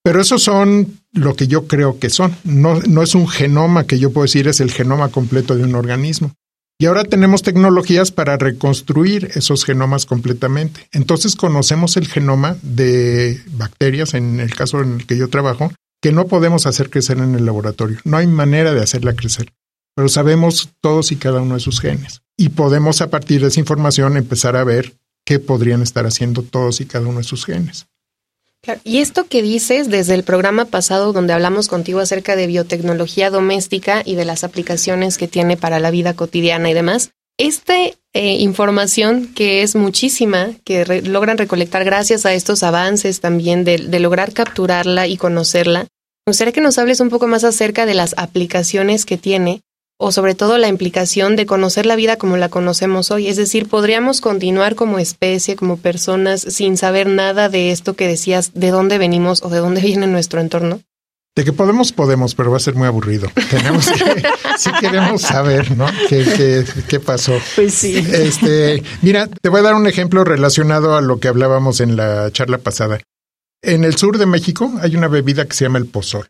Pero 0.03 0.23
esos 0.23 0.43
son 0.43 1.01
lo 1.13 1.37
que 1.37 1.49
yo 1.49 1.67
creo 1.67 1.99
que 1.99 2.09
son. 2.09 2.35
No, 2.45 2.81
no 2.89 3.03
es 3.03 3.15
un 3.15 3.29
genoma 3.29 3.87
que 3.87 3.99
yo 3.99 4.11
puedo 4.11 4.25
decir 4.25 4.49
es 4.49 4.61
el 4.61 4.73
genoma 4.73 5.11
completo 5.11 5.55
de 5.55 5.65
un 5.65 5.75
organismo. 5.75 6.33
Y 6.79 6.87
ahora 6.87 7.05
tenemos 7.05 7.43
tecnologías 7.43 8.11
para 8.11 8.39
reconstruir 8.39 9.33
esos 9.35 9.67
genomas 9.67 10.07
completamente. 10.07 10.89
Entonces 10.93 11.37
conocemos 11.37 11.99
el 11.99 12.09
genoma 12.09 12.57
de 12.63 13.39
bacterias, 13.51 14.15
en 14.15 14.41
el 14.41 14.55
caso 14.55 14.81
en 14.81 14.95
el 14.95 15.07
que 15.07 15.19
yo 15.19 15.29
trabajo, 15.29 15.73
que 16.07 16.13
no 16.13 16.29
podemos 16.29 16.67
hacer 16.67 16.89
crecer 16.89 17.19
en 17.19 17.35
el 17.35 17.45
laboratorio. 17.45 17.99
No 18.05 18.17
hay 18.17 18.29
manera 18.29 18.73
de 18.73 18.81
hacerla 18.81 19.17
crecer, 19.17 19.53
pero 19.97 20.09
sabemos 20.09 20.71
todos 20.81 21.11
y 21.11 21.17
cada 21.17 21.41
uno 21.41 21.55
de 21.55 21.61
sus 21.61 21.81
genes. 21.81 22.23
Y 22.37 22.51
podemos 22.51 23.01
a 23.01 23.11
partir 23.11 23.41
de 23.41 23.49
esa 23.49 23.59
información 23.59 24.17
empezar 24.17 24.55
a 24.55 24.63
ver 24.63 24.93
qué 25.25 25.41
podrían 25.41 25.83
estar 25.83 26.07
haciendo 26.07 26.43
todos 26.43 26.81
y 26.81 26.87
cada 26.87 27.09
uno 27.09 27.19
de 27.19 27.25
sus 27.25 27.45
genes. 27.45 27.87
Y 28.85 28.99
esto 28.99 29.27
que 29.27 29.43
dices 29.43 29.91
desde 29.91 30.15
el 30.15 30.23
programa 30.23 30.67
pasado 30.67 31.13
donde 31.13 31.33
hablamos 31.33 31.67
contigo 31.67 31.99
acerca 31.99 32.37
de 32.37 32.47
biotecnología 32.47 33.29
doméstica 33.29 34.03
y 34.05 34.15
de 34.15 34.27
las 34.27 34.45
aplicaciones 34.45 35.19
que 35.19 35.27
tiene 35.27 35.57
para 35.57 35.81
la 35.81 35.91
vida 35.91 36.15
cotidiana 36.15 36.71
y 36.71 36.75
demás, 36.75 37.11
esta 37.37 37.75
eh, 37.83 37.97
información 38.13 39.35
que 39.35 39.63
es 39.63 39.75
muchísima, 39.75 40.53
que 40.63 41.03
logran 41.03 41.37
recolectar 41.37 41.85
gracias 41.85 42.27
a 42.27 42.33
estos 42.33 42.63
avances 42.63 43.19
también 43.19 43.65
de, 43.65 43.79
de, 43.79 43.99
lograr 43.99 44.33
capturarla 44.33 45.09
y 45.09 45.17
conocerla, 45.17 45.89
me 46.27 46.33
gustaría 46.33 46.53
que 46.53 46.61
nos 46.61 46.77
hables 46.79 46.99
un 46.99 47.09
poco 47.09 47.29
más 47.29 47.45
acerca 47.45 47.87
de 47.87 47.95
las 47.95 48.13
aplicaciones 48.19 49.05
que 49.05 49.17
tiene 49.17 49.63
o 49.97 50.11
sobre 50.11 50.35
todo 50.35 50.59
la 50.59 50.67
implicación 50.67 51.37
de 51.37 51.47
conocer 51.47 51.87
la 51.87 51.95
vida 51.95 52.17
como 52.17 52.37
la 52.37 52.49
conocemos 52.49 53.13
hoy. 53.13 53.29
Es 53.29 53.37
decir, 53.37 53.69
podríamos 53.69 54.21
continuar 54.21 54.75
como 54.75 54.99
especie, 54.99 55.55
como 55.55 55.77
personas, 55.77 56.41
sin 56.41 56.77
saber 56.77 57.07
nada 57.07 57.49
de 57.49 57.71
esto 57.71 57.95
que 57.95 58.09
decías, 58.09 58.51
de 58.55 58.73
dónde 58.73 58.99
venimos 58.99 59.45
o 59.45 59.51
de 59.51 59.59
dónde 59.59 59.81
viene 59.83 60.09
nuestro 60.09 60.41
entorno. 60.41 60.81
De 61.37 61.45
que 61.45 61.53
podemos, 61.53 61.93
podemos, 61.93 62.35
pero 62.35 62.51
va 62.51 62.57
a 62.57 62.61
ser 62.61 62.75
muy 62.75 62.89
aburrido. 62.89 63.31
Tenemos 63.51 63.89
que, 63.89 64.23
sí 64.59 64.71
queremos 64.81 65.23
saber, 65.23 65.77
¿no? 65.77 65.87
¿Qué, 66.09 66.65
qué, 66.89 66.99
pasó? 66.99 67.39
Pues 67.55 67.73
sí. 67.73 67.99
Este, 67.99 68.83
mira, 69.01 69.29
te 69.29 69.49
voy 69.49 69.61
a 69.61 69.63
dar 69.63 69.75
un 69.75 69.87
ejemplo 69.87 70.25
relacionado 70.25 70.97
a 70.97 71.03
lo 71.03 71.21
que 71.21 71.29
hablábamos 71.29 71.81
en 71.81 71.95
la 71.95 72.33
charla 72.33 72.59
pasada. 72.59 72.99
En 73.67 73.83
el 73.85 73.97
sur 73.97 74.17
de 74.17 74.27
México 74.27 74.73
hay 74.81 74.95
una 74.97 75.09
bebida 75.09 75.45
que 75.47 75.55
se 75.55 75.65
llama 75.65 75.79
el 75.79 75.87
pozol. 75.87 76.29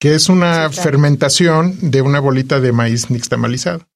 que 0.00 0.14
es 0.14 0.28
una 0.28 0.68
Sí, 0.68 0.74
claro. 0.74 0.82
fermentación 0.90 1.78
de 1.80 2.02
una 2.02 2.20
bolita 2.20 2.60
de 2.60 2.72
maíz 2.72 3.10
nixtamalizado. 3.10 3.86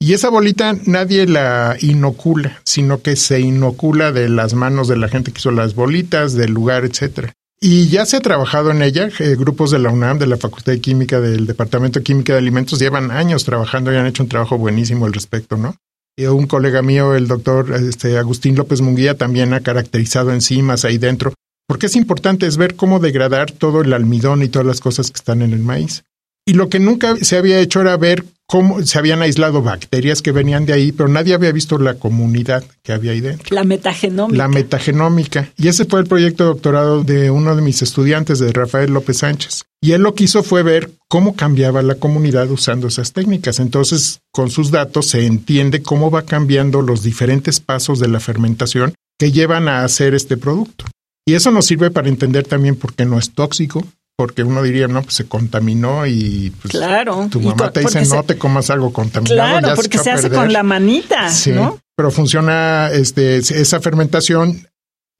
Y 0.00 0.14
esa 0.14 0.28
bolita 0.28 0.74
nadie 0.86 1.26
la 1.28 1.76
inocula, 1.80 2.60
sino 2.64 3.02
que 3.02 3.14
se 3.14 3.38
inocula 3.38 4.10
de 4.10 4.28
las 4.28 4.54
manos 4.54 4.88
de 4.88 4.96
la 4.96 5.06
gente 5.08 5.30
que 5.30 5.38
hizo 5.38 5.52
las 5.52 5.76
bolitas, 5.76 6.34
del 6.34 6.50
lugar, 6.52 6.84
etcétera. 6.84 7.32
Y 7.60 7.86
ya 7.86 8.04
se 8.04 8.16
ha 8.16 8.20
trabajado 8.20 8.72
en 8.72 8.82
ella, 8.82 9.10
eh, 9.20 9.36
grupos 9.38 9.70
de 9.70 9.78
la 9.78 9.90
UNAM, 9.90 10.18
de 10.18 10.26
la 10.26 10.36
Facultad 10.38 10.72
de 10.72 10.80
Química, 10.80 11.20
del 11.20 11.46
Departamento 11.46 12.00
de 12.00 12.04
Química 12.04 12.32
de 12.32 12.40
Alimentos, 12.40 12.80
llevan 12.80 13.12
años 13.12 13.44
trabajando 13.44 13.92
y 13.92 13.96
han 13.96 14.06
hecho 14.06 14.24
un 14.24 14.28
trabajo 14.28 14.58
buenísimo 14.58 15.06
al 15.06 15.12
respecto, 15.12 15.56
¿no? 15.56 15.76
Y 16.16 16.24
un 16.26 16.48
colega 16.48 16.82
mío, 16.82 17.14
el 17.14 17.28
doctor 17.28 17.72
este, 17.74 18.18
Agustín 18.18 18.56
López 18.56 18.80
Munguía, 18.80 19.16
también 19.16 19.54
ha 19.54 19.60
caracterizado 19.60 20.32
enzimas 20.32 20.84
ahí 20.84 20.98
dentro, 20.98 21.32
porque 21.66 21.86
es 21.86 21.96
importante 21.96 22.46
es 22.46 22.56
ver 22.56 22.76
cómo 22.76 23.00
degradar 23.00 23.50
todo 23.50 23.80
el 23.80 23.92
almidón 23.92 24.42
y 24.42 24.48
todas 24.48 24.66
las 24.66 24.80
cosas 24.80 25.10
que 25.10 25.18
están 25.18 25.42
en 25.42 25.52
el 25.52 25.60
maíz. 25.60 26.04
Y 26.46 26.54
lo 26.54 26.68
que 26.68 26.78
nunca 26.78 27.16
se 27.16 27.38
había 27.38 27.58
hecho 27.60 27.80
era 27.80 27.96
ver 27.96 28.24
cómo 28.46 28.82
se 28.82 28.98
habían 28.98 29.22
aislado 29.22 29.62
bacterias 29.62 30.20
que 30.20 30.32
venían 30.32 30.66
de 30.66 30.74
ahí, 30.74 30.92
pero 30.92 31.08
nadie 31.08 31.34
había 31.34 31.52
visto 31.52 31.78
la 31.78 31.94
comunidad 31.94 32.62
que 32.82 32.92
había 32.92 33.12
ahí 33.12 33.20
dentro. 33.20 33.54
La 33.54 33.64
metagenómica. 33.64 34.36
La 34.36 34.48
metagenómica. 34.48 35.50
Y 35.56 35.68
ese 35.68 35.86
fue 35.86 36.00
el 36.00 36.06
proyecto 36.06 36.44
de 36.44 36.50
doctorado 36.50 37.02
de 37.02 37.30
uno 37.30 37.56
de 37.56 37.62
mis 37.62 37.80
estudiantes, 37.80 38.38
de 38.40 38.52
Rafael 38.52 38.92
López 38.92 39.18
Sánchez. 39.18 39.64
Y 39.80 39.92
él 39.92 40.02
lo 40.02 40.14
que 40.14 40.24
hizo 40.24 40.42
fue 40.42 40.62
ver 40.62 40.90
cómo 41.08 41.34
cambiaba 41.34 41.82
la 41.82 41.94
comunidad 41.94 42.50
usando 42.50 42.88
esas 42.88 43.12
técnicas. 43.12 43.58
Entonces, 43.58 44.20
con 44.30 44.50
sus 44.50 44.70
datos 44.70 45.06
se 45.06 45.26
entiende 45.26 45.82
cómo 45.82 46.10
va 46.10 46.22
cambiando 46.22 46.82
los 46.82 47.02
diferentes 47.02 47.60
pasos 47.60 48.00
de 48.00 48.08
la 48.08 48.20
fermentación 48.20 48.94
que 49.18 49.32
llevan 49.32 49.68
a 49.68 49.84
hacer 49.84 50.14
este 50.14 50.36
producto. 50.36 50.84
Y 51.26 51.34
eso 51.34 51.50
nos 51.50 51.66
sirve 51.66 51.90
para 51.90 52.08
entender 52.08 52.46
también 52.46 52.76
por 52.76 52.94
qué 52.94 53.04
no 53.06 53.18
es 53.18 53.32
tóxico, 53.32 53.84
porque 54.16 54.42
uno 54.42 54.62
diría, 54.62 54.88
no, 54.88 55.02
pues 55.02 55.14
se 55.16 55.24
contaminó 55.26 56.06
y 56.06 56.52
pues, 56.62 56.72
Claro. 56.72 57.28
tu 57.30 57.40
mamá 57.40 57.70
te 57.72 57.80
dice, 57.80 58.04
se- 58.04 58.14
no 58.14 58.22
te 58.22 58.36
comas 58.38 58.70
algo 58.70 58.92
contaminado. 58.92 59.34
Claro, 59.36 59.68
ya 59.68 59.74
porque 59.74 59.98
se 59.98 60.10
hace 60.10 60.30
con 60.30 60.52
la 60.52 60.62
manita, 60.62 61.30
Sí, 61.30 61.50
¿no? 61.50 61.78
pero 61.96 62.10
funciona, 62.10 62.90
este, 62.92 63.38
esa 63.38 63.80
fermentación, 63.80 64.68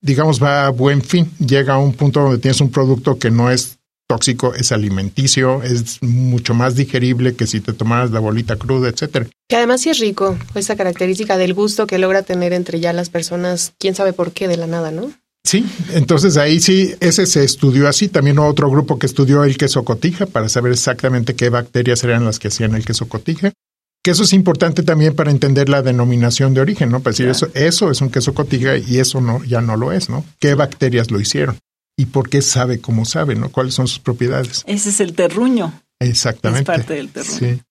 digamos, 0.01 0.41
va 0.41 0.67
a 0.67 0.69
buen 0.69 1.01
fin. 1.01 1.29
Llega 1.39 1.73
a 1.73 1.77
un 1.79 1.93
punto 1.93 2.21
donde 2.21 2.37
tienes 2.37 2.61
un 2.61 2.69
producto 2.71 3.17
que 3.17 3.31
no 3.31 3.49
es 3.49 3.77
tóxico, 4.07 4.53
es 4.53 4.71
alimenticio, 4.71 5.63
es 5.63 6.01
mucho 6.03 6.53
más 6.53 6.75
digerible 6.75 7.35
que 7.35 7.47
si 7.47 7.59
te 7.59 7.73
tomaras 7.73 8.11
la 8.11 8.19
bolita 8.19 8.55
cruda, 8.55 8.87
etcétera. 8.89 9.25
Que 9.49 9.55
además 9.55 9.81
sí 9.81 9.89
es 9.89 9.97
rico, 9.97 10.37
esa 10.53 10.75
característica 10.75 11.37
del 11.37 11.55
gusto 11.55 11.87
que 11.87 11.97
logra 11.97 12.21
tener 12.21 12.53
entre 12.53 12.79
ya 12.79 12.93
las 12.93 13.09
personas, 13.09 13.73
quién 13.79 13.95
sabe 13.95 14.13
por 14.13 14.31
qué 14.31 14.47
de 14.47 14.57
la 14.57 14.67
nada, 14.67 14.91
¿no? 14.91 15.11
Sí, 15.45 15.63
entonces 15.93 16.37
ahí 16.37 16.59
sí, 16.59 16.95
ese 16.99 17.27
se 17.27 17.43
estudió 17.43 17.87
así. 17.87 18.07
También 18.07 18.39
hubo 18.39 18.47
otro 18.47 18.69
grupo 18.69 18.97
que 18.97 19.05
estudió 19.05 19.43
el 19.43 19.57
queso 19.57 19.85
cotija 19.85 20.25
para 20.25 20.49
saber 20.49 20.71
exactamente 20.71 21.35
qué 21.35 21.49
bacterias 21.49 22.03
eran 22.03 22.25
las 22.25 22.39
que 22.39 22.47
hacían 22.47 22.73
el 22.73 22.83
queso 22.83 23.07
cotija. 23.07 23.53
Que 24.03 24.11
eso 24.11 24.23
es 24.23 24.33
importante 24.33 24.81
también 24.83 25.15
para 25.15 25.31
entender 25.31 25.69
la 25.69 25.83
denominación 25.83 26.53
de 26.55 26.61
origen, 26.61 26.89
¿no? 26.89 26.99
Para 26.99 27.11
decir 27.11 27.27
eso, 27.27 27.49
eso 27.53 27.91
es 27.91 28.01
un 28.01 28.09
queso 28.09 28.33
cotija 28.33 28.77
y 28.77 28.97
eso 28.97 29.21
no, 29.21 29.43
ya 29.43 29.61
no 29.61 29.77
lo 29.77 29.91
es, 29.91 30.09
¿no? 30.09 30.25
¿Qué 30.39 30.55
bacterias 30.55 31.11
lo 31.11 31.19
hicieron? 31.19 31.57
¿Y 31.97 32.07
por 32.07 32.29
qué 32.29 32.41
sabe 32.41 32.81
cómo 32.81 33.05
sabe, 33.05 33.35
¿no? 33.35 33.49
¿Cuáles 33.49 33.75
son 33.75 33.87
sus 33.87 33.99
propiedades? 33.99 34.63
Ese 34.65 34.89
es 34.89 34.99
el 34.99 35.13
terruño. 35.13 35.79
Exactamente. 35.99 36.71
Es 36.71 36.77
parte 36.77 36.93
del 36.95 37.09
terruño. 37.09 37.37
Sí. 37.39 37.61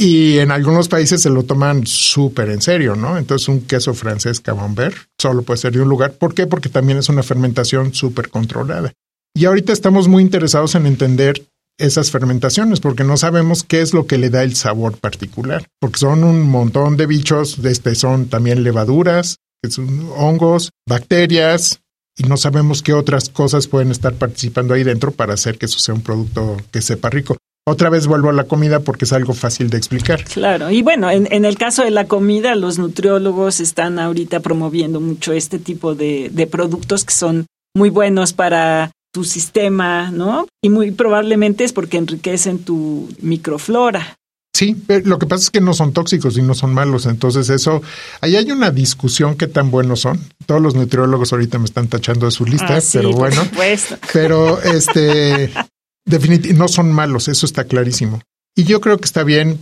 Y 0.00 0.38
en 0.38 0.52
algunos 0.52 0.88
países 0.88 1.22
se 1.22 1.30
lo 1.30 1.42
toman 1.42 1.84
súper 1.84 2.50
en 2.50 2.62
serio, 2.62 2.94
¿no? 2.94 3.18
Entonces 3.18 3.48
un 3.48 3.62
queso 3.62 3.94
francés 3.94 4.40
camembert 4.40 4.96
solo 5.20 5.42
puede 5.42 5.58
ser 5.58 5.72
de 5.72 5.80
un 5.80 5.88
lugar. 5.88 6.12
¿Por 6.12 6.34
qué? 6.34 6.46
Porque 6.46 6.68
también 6.68 6.98
es 6.98 7.08
una 7.08 7.24
fermentación 7.24 7.92
súper 7.92 8.30
controlada. 8.30 8.92
Y 9.34 9.44
ahorita 9.44 9.72
estamos 9.72 10.06
muy 10.06 10.22
interesados 10.22 10.76
en 10.76 10.86
entender 10.86 11.44
esas 11.78 12.12
fermentaciones 12.12 12.78
porque 12.78 13.02
no 13.02 13.16
sabemos 13.16 13.64
qué 13.64 13.80
es 13.80 13.92
lo 13.92 14.06
que 14.06 14.18
le 14.18 14.30
da 14.30 14.44
el 14.44 14.54
sabor 14.54 14.96
particular. 14.98 15.66
Porque 15.80 15.98
son 15.98 16.22
un 16.22 16.42
montón 16.42 16.96
de 16.96 17.06
bichos, 17.06 17.58
este, 17.64 17.96
son 17.96 18.28
también 18.28 18.62
levaduras, 18.62 19.38
son 19.68 20.10
hongos, 20.16 20.70
bacterias, 20.88 21.80
y 22.18 22.24
no 22.24 22.36
sabemos 22.36 22.82
qué 22.82 22.92
otras 22.92 23.28
cosas 23.28 23.68
pueden 23.68 23.92
estar 23.92 24.14
participando 24.14 24.74
ahí 24.74 24.82
dentro 24.82 25.12
para 25.12 25.34
hacer 25.34 25.56
que 25.56 25.66
eso 25.66 25.78
sea 25.78 25.94
un 25.94 26.02
producto 26.02 26.56
que 26.72 26.82
sepa 26.82 27.10
rico. 27.10 27.37
Otra 27.68 27.90
vez 27.90 28.06
vuelvo 28.06 28.30
a 28.30 28.32
la 28.32 28.44
comida 28.44 28.80
porque 28.80 29.04
es 29.04 29.12
algo 29.12 29.34
fácil 29.34 29.70
de 29.70 29.76
explicar. 29.78 30.24
Claro, 30.24 30.70
y 30.70 30.82
bueno, 30.82 31.10
en, 31.10 31.28
en 31.32 31.44
el 31.44 31.56
caso 31.58 31.82
de 31.84 31.90
la 31.90 32.06
comida, 32.06 32.54
los 32.54 32.78
nutriólogos 32.78 33.60
están 33.60 33.98
ahorita 33.98 34.40
promoviendo 34.40 35.00
mucho 35.00 35.32
este 35.32 35.58
tipo 35.58 35.94
de, 35.94 36.30
de 36.32 36.46
productos 36.46 37.04
que 37.04 37.14
son 37.14 37.46
muy 37.76 37.90
buenos 37.90 38.32
para 38.32 38.90
tu 39.12 39.24
sistema, 39.24 40.10
¿no? 40.10 40.46
Y 40.62 40.68
muy 40.70 40.90
probablemente 40.90 41.64
es 41.64 41.72
porque 41.72 41.96
enriquecen 41.96 42.58
tu 42.58 43.08
microflora. 43.20 44.16
Sí, 44.54 44.74
pero 44.86 45.06
lo 45.06 45.18
que 45.18 45.26
pasa 45.26 45.44
es 45.44 45.50
que 45.50 45.60
no 45.60 45.72
son 45.72 45.92
tóxicos 45.92 46.36
y 46.36 46.42
no 46.42 46.52
son 46.54 46.74
malos. 46.74 47.06
Entonces, 47.06 47.48
eso, 47.48 47.80
ahí 48.20 48.34
hay 48.34 48.50
una 48.50 48.70
discusión 48.72 49.36
qué 49.36 49.46
tan 49.46 49.70
buenos 49.70 50.00
son. 50.00 50.18
Todos 50.46 50.60
los 50.60 50.74
nutriólogos 50.74 51.32
ahorita 51.32 51.58
me 51.58 51.66
están 51.66 51.86
tachando 51.86 52.26
de 52.26 52.32
su 52.32 52.44
lista, 52.44 52.74
Ah, 52.76 52.80
sí, 52.80 52.98
pero 52.98 53.10
por 53.10 53.18
bueno. 53.20 53.44
supuesto. 53.44 53.96
Pero 54.12 54.60
este, 54.62 55.50
definitivamente 56.08 56.58
no 56.58 56.68
son 56.68 56.92
malos, 56.92 57.28
eso 57.28 57.46
está 57.46 57.64
clarísimo. 57.64 58.20
Y 58.56 58.64
yo 58.64 58.80
creo 58.80 58.98
que 58.98 59.04
está 59.04 59.22
bien 59.22 59.58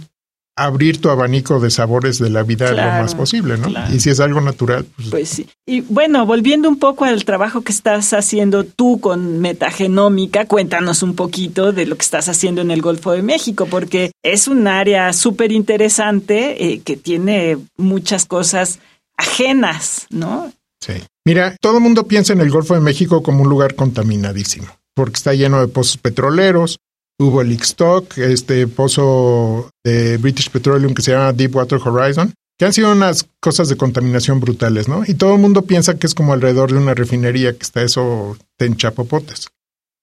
abrir 0.59 1.03
tu 1.03 1.11
abanico 1.11 1.61
de 1.61 1.71
sabores 1.71 2.19
de 2.19 2.31
la 2.31 2.43
vida 2.43 2.73
Claro, 2.73 2.97
lo 2.97 3.03
más 3.03 3.15
posible, 3.15 3.59
¿no? 3.59 3.69
claro. 3.69 3.95
Y 3.95 4.01
si 4.01 4.09
es 4.09 4.21
algo 4.21 4.41
natural, 4.41 4.87
pues, 4.97 5.09
Pues 5.11 5.29
sí. 5.29 5.47
Y 5.67 5.83
bueno, 5.83 6.25
volviendo 6.25 6.69
un 6.69 6.79
poco 6.79 7.05
al 7.05 7.27
trabajo 7.27 7.61
que 7.61 7.73
estás 7.73 8.15
haciendo 8.15 8.65
tú 8.65 8.99
con 8.99 9.39
metagenómica, 9.41 10.47
cuéntanos 10.47 11.03
un 11.03 11.15
poquito 11.15 11.73
de 11.73 11.85
lo 11.85 11.97
que 11.97 12.03
estás 12.03 12.31
haciendo 12.31 12.63
en 12.63 12.71
el 12.71 12.81
Golfo 12.81 13.13
de 13.13 13.23
México, 13.23 13.67
porque 13.67 14.13
es 14.23 14.49
un 14.49 14.67
área 14.67 15.13
súper 15.13 15.53
interesante 15.53 16.73
eh, 16.73 16.81
que 16.81 16.97
tiene 16.97 17.59
muchas 17.77 18.25
cosas 18.25 18.79
ajenas, 19.19 20.07
¿no? 20.09 20.51
Sí. 20.81 20.95
Mira, 21.27 21.57
todo 21.61 21.77
el 21.79 21.83
mundo 21.83 22.07
piensa 22.07 22.33
en 22.33 22.41
el 22.41 22.51
Golfo 22.51 22.73
de 22.75 22.81
México 22.81 23.23
como 23.23 23.43
un 23.43 23.49
lugar 23.51 23.75
contaminadísimo, 23.75 24.69
porque 24.97 25.17
está 25.17 25.35
lleno 25.35 25.61
de 25.61 25.69
pozos 25.69 25.99
petroleros. 25.99 26.79
Hubo 27.19 27.43
el 27.43 27.53
Ixtoc, 27.53 28.19
este 28.19 28.67
pozo 28.67 29.71
de 29.85 30.17
British 30.17 30.51
Petroleum 30.51 30.95
que 30.95 31.03
se 31.03 31.13
llama 31.13 31.33
Deepwater 31.33 31.79
Horizon, 31.79 32.33
que 32.59 32.65
han 32.65 32.73
sido 32.73 32.93
unas 32.93 33.27
cosas 33.41 33.69
de 33.69 33.77
contaminación 33.77 34.41
brutales, 34.41 34.89
¿no? 34.89 35.03
Y 35.07 35.15
todo 35.15 35.35
el 35.35 35.41
mundo 35.41 35.63
piensa 35.63 35.99
que 35.99 36.07
es 36.07 36.15
como 36.15 36.33
alrededor 36.33 36.73
de 36.73 36.79
una 36.79 36.95
refinería 36.95 37.53
que 37.53 37.63
está 37.63 37.83
eso 37.83 38.37
en 38.59 38.77
chapopotes. 38.77 39.49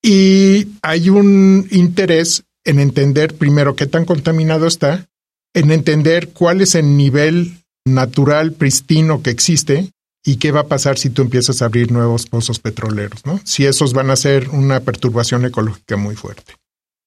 Y 0.01 0.67
hay 0.81 1.09
un 1.09 1.67
interés 1.71 2.43
en 2.63 2.79
entender 2.79 3.35
primero 3.35 3.75
qué 3.75 3.87
tan 3.87 4.05
contaminado 4.05 4.67
está, 4.67 5.05
en 5.53 5.71
entender 5.71 6.29
cuál 6.29 6.61
es 6.61 6.75
el 6.75 6.97
nivel 6.97 7.57
natural 7.85 8.53
pristino 8.53 9.21
que 9.21 9.29
existe 9.29 9.91
y 10.25 10.37
qué 10.37 10.51
va 10.51 10.61
a 10.61 10.67
pasar 10.67 10.97
si 10.97 11.09
tú 11.09 11.21
empiezas 11.21 11.61
a 11.61 11.65
abrir 11.65 11.91
nuevos 11.91 12.25
pozos 12.25 12.59
petroleros, 12.59 13.25
¿no? 13.25 13.39
Si 13.43 13.65
esos 13.65 13.93
van 13.93 14.09
a 14.09 14.15
ser 14.15 14.49
una 14.49 14.79
perturbación 14.79 15.45
ecológica 15.45 15.97
muy 15.97 16.15
fuerte. 16.15 16.53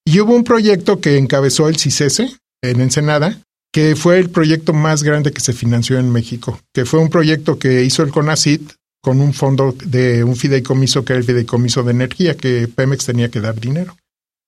Y 0.05 0.21
hubo 0.21 0.35
un 0.35 0.45
proyecto 0.45 1.01
que 1.01 1.17
encabezó 1.17 1.69
el 1.69 1.79
CICESE 1.79 2.37
en 2.63 2.81
Ensenada, 2.81 3.41
que 3.73 3.97
fue 3.97 4.19
el 4.19 4.31
proyecto 4.31 4.73
más 4.73 5.03
grande 5.03 5.33
que 5.33 5.41
se 5.41 5.53
financió 5.53 5.99
en 5.99 6.11
México, 6.11 6.61
que 6.73 6.85
fue 6.85 7.01
un 7.01 7.11
proyecto 7.11 7.59
que 7.59 7.85
hizo 7.85 8.03
el 8.03 8.11
CONACIT 8.11 8.73
con 9.03 9.21
un 9.21 9.35
fondo 9.35 9.75
de 9.85 10.25
un 10.25 10.37
fideicomiso 10.37 11.05
que 11.05 11.13
era 11.13 11.21
el 11.21 11.27
fideicomiso 11.27 11.83
de 11.83 11.93
energía, 11.93 12.37
que 12.37 12.69
Pemex 12.69 13.07
tenía 13.07 13.31
que 13.31 13.41
dar 13.41 13.61
dinero. 13.61 13.97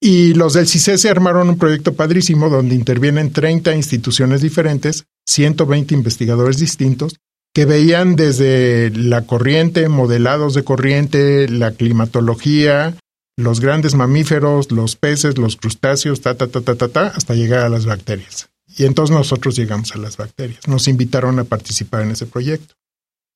Y 0.00 0.34
los 0.34 0.54
del 0.54 0.68
CICESE 0.68 1.10
armaron 1.10 1.48
un 1.48 1.58
proyecto 1.58 1.94
padrísimo 1.94 2.48
donde 2.48 2.75
intervienen 2.75 3.32
30 3.32 3.75
instituciones 3.75 4.40
diferentes, 4.40 5.04
120 5.26 5.94
investigadores 5.94 6.58
distintos, 6.58 7.16
que 7.58 7.64
veían 7.64 8.14
desde 8.14 8.90
la 8.90 9.22
corriente, 9.22 9.88
modelados 9.88 10.54
de 10.54 10.62
corriente, 10.62 11.48
la 11.48 11.72
climatología, 11.72 12.94
los 13.36 13.58
grandes 13.58 13.96
mamíferos, 13.96 14.70
los 14.70 14.94
peces, 14.94 15.38
los 15.38 15.56
crustáceos, 15.56 16.20
ta, 16.20 16.36
ta, 16.36 16.46
ta, 16.46 16.60
ta, 16.60 16.76
ta, 16.76 16.86
ta, 16.86 17.06
hasta 17.08 17.34
llegar 17.34 17.66
a 17.66 17.68
las 17.68 17.84
bacterias. 17.84 18.48
Y 18.76 18.84
entonces 18.84 19.12
nosotros 19.12 19.56
llegamos 19.56 19.90
a 19.90 19.98
las 19.98 20.16
bacterias. 20.16 20.68
Nos 20.68 20.86
invitaron 20.86 21.40
a 21.40 21.42
participar 21.42 22.02
en 22.02 22.12
ese 22.12 22.26
proyecto. 22.26 22.76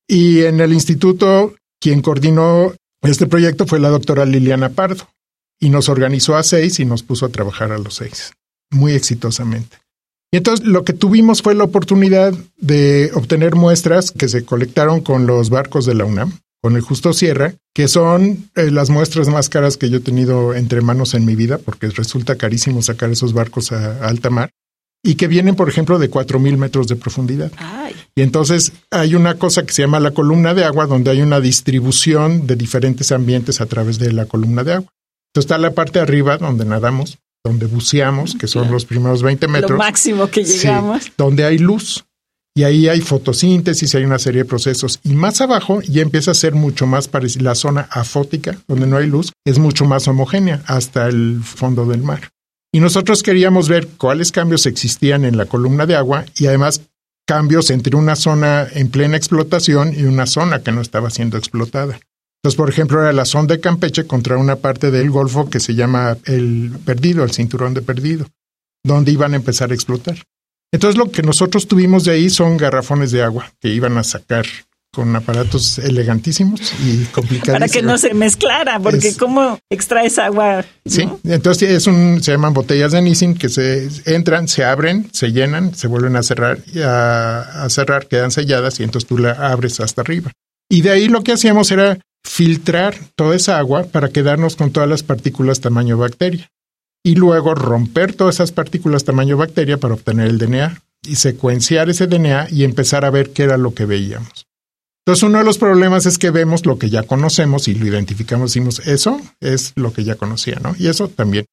Y 0.07 0.43
en 0.43 0.61
el 0.61 0.73
instituto, 0.73 1.57
quien 1.81 2.01
coordinó 2.01 2.77
este 3.03 3.27
proyecto 3.27 3.67
fue 3.67 3.81
la 3.81 3.89
doctora 3.89 4.25
Liliana 4.25 4.69
Pardo. 4.69 5.09
Y 5.59 5.71
nos 5.71 5.89
organizó 5.89 6.37
a 6.37 6.45
seis 6.45 6.79
y 6.79 6.85
nos 6.85 7.03
puso 7.03 7.27
a 7.27 7.31
trabajar 7.31 7.73
a 7.73 7.79
los 7.79 7.95
seis, 7.95 8.35
muy 8.71 8.93
exitosamente. 8.93 9.82
Y 10.33 10.39
entonces 10.39 10.67
lo 10.67 10.83
que 10.83 10.95
tuvimos 10.95 11.43
fue 11.43 11.55
la 11.55 11.65
oportunidad 11.65 12.33
de 12.57 13.11
obtener 13.15 13.55
muestras 13.55 14.11
que 14.11 14.29
se 14.29 14.45
colectaron 14.45 15.03
con 15.03 15.27
los 15.27 15.51
barcos 15.51 15.85
de 15.85 15.95
la 15.95 16.07
UNAM, 16.07 16.33
con 16.63 16.75
el 16.75 16.81
Justo 16.81 17.13
Sierra, 17.13 17.55
que 17.75 17.87
son 17.87 18.51
eh, 18.55 18.71
las 18.71 18.89
muestras 18.89 19.29
más 19.29 19.51
caras 19.51 19.77
que 19.77 19.91
yo 19.91 19.99
he 19.99 20.01
tenido 20.01 20.55
entre 20.55 20.81
manos 20.81 21.13
en 21.13 21.27
mi 21.27 21.37
vida, 21.37 21.59
porque 21.59 21.89
resulta 21.91 22.37
carísimo 22.37 22.81
sacar 22.81 23.11
esos 23.11 23.35
barcos 23.35 23.73
a, 23.73 23.99
a 23.99 24.09
alta 24.09 24.31
mar, 24.31 24.51
y 25.05 25.17
que 25.17 25.27
vienen, 25.27 25.55
por 25.55 25.69
ejemplo, 25.69 25.99
de 25.99 26.11
4.000 26.11 26.57
metros 26.57 26.87
de 26.87 26.97
profundidad. 26.97 27.53
Ay, 27.59 27.95
Y 28.15 28.23
entonces 28.23 28.73
hay 28.91 29.15
una 29.15 29.35
cosa 29.35 29.65
que 29.65 29.73
se 29.75 29.83
llama 29.83 30.01
la 30.01 30.13
columna 30.13 30.55
de 30.55 30.65
agua, 30.65 30.87
donde 30.87 31.11
hay 31.11 31.21
una 31.21 31.41
distribución 31.41 32.47
de 32.47 32.57
diferentes 32.57 33.13
ambientes 33.13 33.61
a 33.61 33.67
través 33.67 33.99
de 33.99 34.13
la 34.13 34.25
columna 34.25 34.65
de 34.65 34.75
agua. 34.75 34.93
Entonces 35.35 35.51
está 35.51 35.59
la 35.59 35.73
parte 35.73 35.99
de 35.99 36.05
arriba 36.05 36.39
donde 36.39 36.65
nadamos, 36.65 37.19
donde 37.45 37.67
buceamos, 37.67 38.35
que 38.35 38.47
son 38.47 38.71
los 38.71 38.85
primeros 38.85 39.23
20 39.23 39.49
metros. 39.49 39.73
Lo 39.73 39.79
máximo 39.79 40.29
que 40.29 40.45
llegamos. 40.45 41.11
donde 41.17 41.45
hay 41.45 41.59
luz. 41.59 42.05
Y 42.55 42.65
ahí 42.65 42.87
hay 42.87 43.01
fotosíntesis, 43.01 43.95
hay 43.95 44.05
una 44.05 44.19
serie 44.19 44.43
de 44.43 44.49
procesos. 44.49 45.01
Y 45.05 45.15
más 45.15 45.41
abajo 45.41 45.81
ya 45.81 46.03
empieza 46.03 46.33
a 46.33 46.35
ser 46.35 46.55
mucho 46.55 46.87
más 46.87 47.09
parecida. 47.09 47.45
La 47.45 47.55
zona 47.55 47.89
afótica, 47.91 48.59
donde 48.69 48.87
no 48.87 48.99
hay 48.99 49.07
luz, 49.07 49.33
es 49.47 49.59
mucho 49.59 49.87
más 49.87 50.07
homogénea 50.07 50.63
hasta 50.67 51.09
el 51.09 51.41
fondo 51.43 51.87
del 51.87 52.03
mar. 52.03 52.29
Y 52.71 52.81
nosotros 52.81 53.23
queríamos 53.23 53.69
ver 53.69 53.89
cuáles 53.97 54.33
cambios 54.33 54.67
existían 54.67 55.25
en 55.25 55.39
la 55.39 55.47
columna 55.47 55.87
de 55.87 55.97
agua 55.97 56.27
y 56.37 56.47
además 56.47 56.83
cambios 57.27 57.71
entre 57.71 57.97
una 57.97 58.17
zona 58.17 58.67
en 58.71 58.91
plena 58.91 59.17
explotación 59.17 59.95
y 59.97 60.05
una 60.05 60.27
zona 60.27 60.63
que 60.63 60.73
no 60.73 60.83
estaba 60.83 61.09
siendo 61.09 61.39
explotada. 61.39 62.01
Entonces, 62.43 62.57
por 62.57 62.69
ejemplo, 62.69 63.01
era 63.01 63.13
la 63.13 63.25
zona 63.25 63.47
de 63.47 63.61
Campeche 63.61 64.05
contra 64.05 64.37
una 64.37 64.57
parte 64.57 64.91
del 64.91 65.11
Golfo 65.11 65.49
que 65.49 65.61
se 65.61 65.77
llama 65.77 66.17
el 66.25 66.73
Perdido, 66.85 67.23
el 67.23 67.31
cinturón 67.31 67.73
de 67.73 67.83
Perdido, 67.83 68.27
donde 68.85 69.13
iban 69.13 69.35
a 69.35 69.37
empezar 69.37 69.71
a 69.71 69.75
explotar. 69.75 70.17
Entonces, 70.73 70.99
lo 70.99 71.13
que 71.13 71.23
nosotros 71.23 71.69
tuvimos 71.69 72.05
de 72.05 72.13
ahí 72.13 72.31
son 72.31 72.57
garrafones 72.57 73.13
de 73.13 73.23
agua 73.23 73.53
que 73.61 73.69
iban 73.69 73.97
a 73.97 74.03
sacar 74.03 74.45
con 74.93 75.15
aparatos 75.15 75.79
elegantísimos 75.79 76.75
y 76.85 77.05
complicados. 77.13 77.61
Para 77.61 77.69
que 77.69 77.81
no 77.81 77.97
se 77.97 78.13
mezclara, 78.13 78.81
porque 78.81 79.15
¿cómo 79.17 79.59
extraes 79.71 80.19
agua? 80.19 80.65
Sí, 80.85 81.09
entonces 81.25 81.71
es 81.71 81.87
un, 81.87 82.23
se 82.23 82.33
llaman 82.33 82.53
botellas 82.53 82.93
de 82.93 83.01
Nissin 83.01 83.35
que 83.35 83.49
se 83.49 83.89
entran, 84.05 84.49
se 84.49 84.65
abren, 84.65 85.09
se 85.13 85.31
llenan, 85.33 85.75
se 85.75 85.87
vuelven 85.87 86.17
a 86.17 86.23
cerrar, 86.23 86.59
a, 86.85 87.65
a 87.65 87.71
cerrar, 87.71 88.07
quedan 88.07 88.33
selladas 88.33 88.81
y 88.81 88.83
entonces 88.83 89.09
tú 89.09 89.17
la 89.17 89.31
abres 89.31 89.81
hasta 89.81 90.03
arriba. 90.03 90.33
Y 90.69 90.83
de 90.83 90.91
ahí 90.91 91.09
lo 91.09 91.23
que 91.23 91.33
hacíamos 91.33 91.71
era 91.71 91.99
filtrar 92.25 92.97
toda 93.17 93.37
esa 93.37 93.59
agua 93.59 93.85
para 93.85 94.09
quedarnos 94.09 94.57
con 94.57 94.71
todas 94.71 94.89
las 94.89 95.03
partículas 95.03 95.61
tamaño 95.61 95.99
bacteria. 95.99 96.51
Y 97.05 97.17
luego 97.17 97.55
romper 97.55 98.15
todas 98.15 98.37
esas 98.37 98.53
partículas 98.53 99.05
tamaño 99.05 99.37
bacteria 99.37 99.79
para 99.79 99.95
obtener 99.95 100.29
el 100.29 100.39
DNA 100.39 100.81
y 101.07 101.17
secuenciar 101.17 101.91
ese 101.91 102.07
DNA 102.07 102.49
y 102.51 102.65
empezar 102.65 103.05
a 103.05 103.11
ver 103.11 103.33
qué 103.33 103.43
era 103.43 103.57
lo 103.57 103.75
que 103.75 103.87
veíamos. 103.87 104.47
Entonces, 105.05 105.25
uno 105.25 105.39
de 105.39 105.45
los 105.45 105.59
problemas 105.59 106.07
es 106.07 106.17
que 106.17 106.31
vemos 106.31 106.65
lo 106.65 106.79
que 106.79 106.89
ya 106.89 107.03
conocemos 107.03 107.67
y 107.67 107.75
lo 107.75 107.87
identificamos, 107.87 108.53
decimos, 108.53 108.79
eso 108.87 109.21
es 109.41 109.73
lo 109.75 109.93
que 109.93 110.05
ya 110.05 110.15
conocía, 110.15 110.61
¿no? 110.63 110.77
Y 110.79 110.87
eso 110.87 111.09
también. 111.09 111.45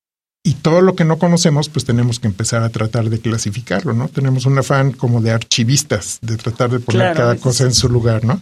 Y 0.44 0.54
todo 0.54 0.82
lo 0.82 0.96
que 0.96 1.04
no 1.04 1.18
conocemos, 1.18 1.68
pues 1.68 1.84
tenemos 1.84 2.20
que 2.20 2.28
empezar 2.28 2.62
a 2.62 2.70
tratar 2.70 3.10
de 3.10 3.20
clasificarlo, 3.20 3.94
¿no? 3.94 4.08
Tenemos 4.08 4.46
un 4.46 4.60
afán 4.60 4.92
como 4.92 5.20
de 5.20 5.32
archivistas, 5.32 6.20
de 6.22 6.38
tratar 6.38 6.70
de 6.70 6.80
poner 6.80 7.16
cada 7.16 7.38
cosa 7.38 7.64
en 7.64 7.74
su 7.74 7.90
lugar, 7.90 8.24
¿no? 8.24 8.40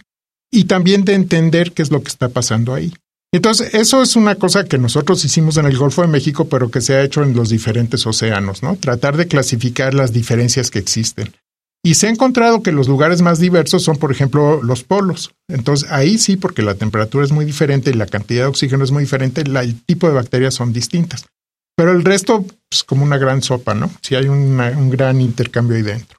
Y 0.50 0.64
también 0.64 1.04
de 1.04 1.14
entender 1.14 1.72
qué 1.72 1.82
es 1.82 1.90
lo 1.90 2.02
que 2.02 2.08
está 2.08 2.28
pasando 2.28 2.74
ahí. 2.74 2.92
Entonces, 3.32 3.74
eso 3.74 4.02
es 4.02 4.16
una 4.16 4.36
cosa 4.36 4.64
que 4.64 4.78
nosotros 4.78 5.22
hicimos 5.24 5.58
en 5.58 5.66
el 5.66 5.76
Golfo 5.76 6.00
de 6.00 6.08
México, 6.08 6.48
pero 6.48 6.70
que 6.70 6.80
se 6.80 6.94
ha 6.94 7.02
hecho 7.02 7.22
en 7.22 7.34
los 7.34 7.50
diferentes 7.50 8.06
océanos, 8.06 8.62
¿no? 8.62 8.76
Tratar 8.76 9.18
de 9.18 9.28
clasificar 9.28 9.92
las 9.92 10.14
diferencias 10.14 10.70
que 10.70 10.78
existen. 10.78 11.34
Y 11.84 11.94
se 11.94 12.06
ha 12.06 12.10
encontrado 12.10 12.62
que 12.62 12.72
los 12.72 12.88
lugares 12.88 13.20
más 13.20 13.38
diversos 13.38 13.82
son, 13.82 13.98
por 13.98 14.10
ejemplo, 14.10 14.62
los 14.62 14.82
polos. 14.82 15.34
Entonces, 15.48 15.90
ahí 15.90 16.16
sí, 16.16 16.36
porque 16.36 16.62
la 16.62 16.74
temperatura 16.74 17.24
es 17.24 17.30
muy 17.30 17.44
diferente 17.44 17.90
y 17.90 17.94
la 17.94 18.06
cantidad 18.06 18.44
de 18.44 18.48
oxígeno 18.48 18.82
es 18.82 18.90
muy 18.90 19.04
diferente, 19.04 19.42
el 19.42 19.82
tipo 19.84 20.08
de 20.08 20.14
bacterias 20.14 20.54
son 20.54 20.72
distintas. 20.72 21.26
Pero 21.76 21.92
el 21.92 22.04
resto, 22.04 22.44
pues 22.68 22.82
como 22.82 23.04
una 23.04 23.18
gran 23.18 23.42
sopa, 23.42 23.74
¿no? 23.74 23.90
Si 24.02 24.14
hay 24.16 24.28
un 24.28 24.90
gran 24.90 25.20
intercambio 25.20 25.76
ahí 25.76 25.82
dentro. 25.82 26.18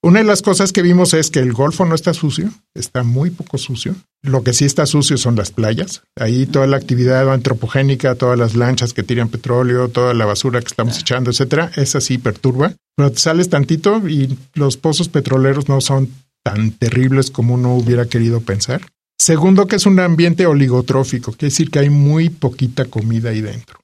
Una 0.00 0.20
de 0.20 0.24
las 0.24 0.42
cosas 0.42 0.72
que 0.72 0.82
vimos 0.82 1.12
es 1.12 1.28
que 1.28 1.40
el 1.40 1.52
Golfo 1.52 1.84
no 1.84 1.96
está 1.96 2.14
sucio, 2.14 2.50
está 2.72 3.02
muy 3.02 3.30
poco 3.30 3.58
sucio. 3.58 3.96
Lo 4.22 4.44
que 4.44 4.52
sí 4.52 4.64
está 4.64 4.86
sucio 4.86 5.16
son 5.16 5.34
las 5.34 5.50
playas. 5.50 6.02
Ahí 6.16 6.46
toda 6.46 6.68
la 6.68 6.76
actividad 6.76 7.32
antropogénica, 7.32 8.14
todas 8.14 8.38
las 8.38 8.54
lanchas 8.54 8.94
que 8.94 9.02
tiran 9.02 9.28
petróleo, 9.28 9.88
toda 9.88 10.14
la 10.14 10.24
basura 10.24 10.60
que 10.60 10.68
estamos 10.68 11.00
echando, 11.00 11.30
etcétera, 11.30 11.72
esa 11.74 12.00
sí 12.00 12.18
perturba. 12.18 12.74
Pero 12.96 13.10
te 13.10 13.18
sales 13.18 13.48
tantito 13.48 14.08
y 14.08 14.38
los 14.54 14.76
pozos 14.76 15.08
petroleros 15.08 15.68
no 15.68 15.80
son 15.80 16.08
tan 16.44 16.70
terribles 16.70 17.32
como 17.32 17.54
uno 17.54 17.74
hubiera 17.74 18.06
querido 18.06 18.40
pensar. 18.40 18.82
Segundo, 19.18 19.66
que 19.66 19.76
es 19.76 19.86
un 19.86 19.98
ambiente 19.98 20.46
oligotrófico, 20.46 21.32
quiere 21.32 21.50
decir 21.50 21.72
que 21.72 21.80
hay 21.80 21.90
muy 21.90 22.30
poquita 22.30 22.84
comida 22.84 23.30
ahí 23.30 23.40
dentro. 23.40 23.80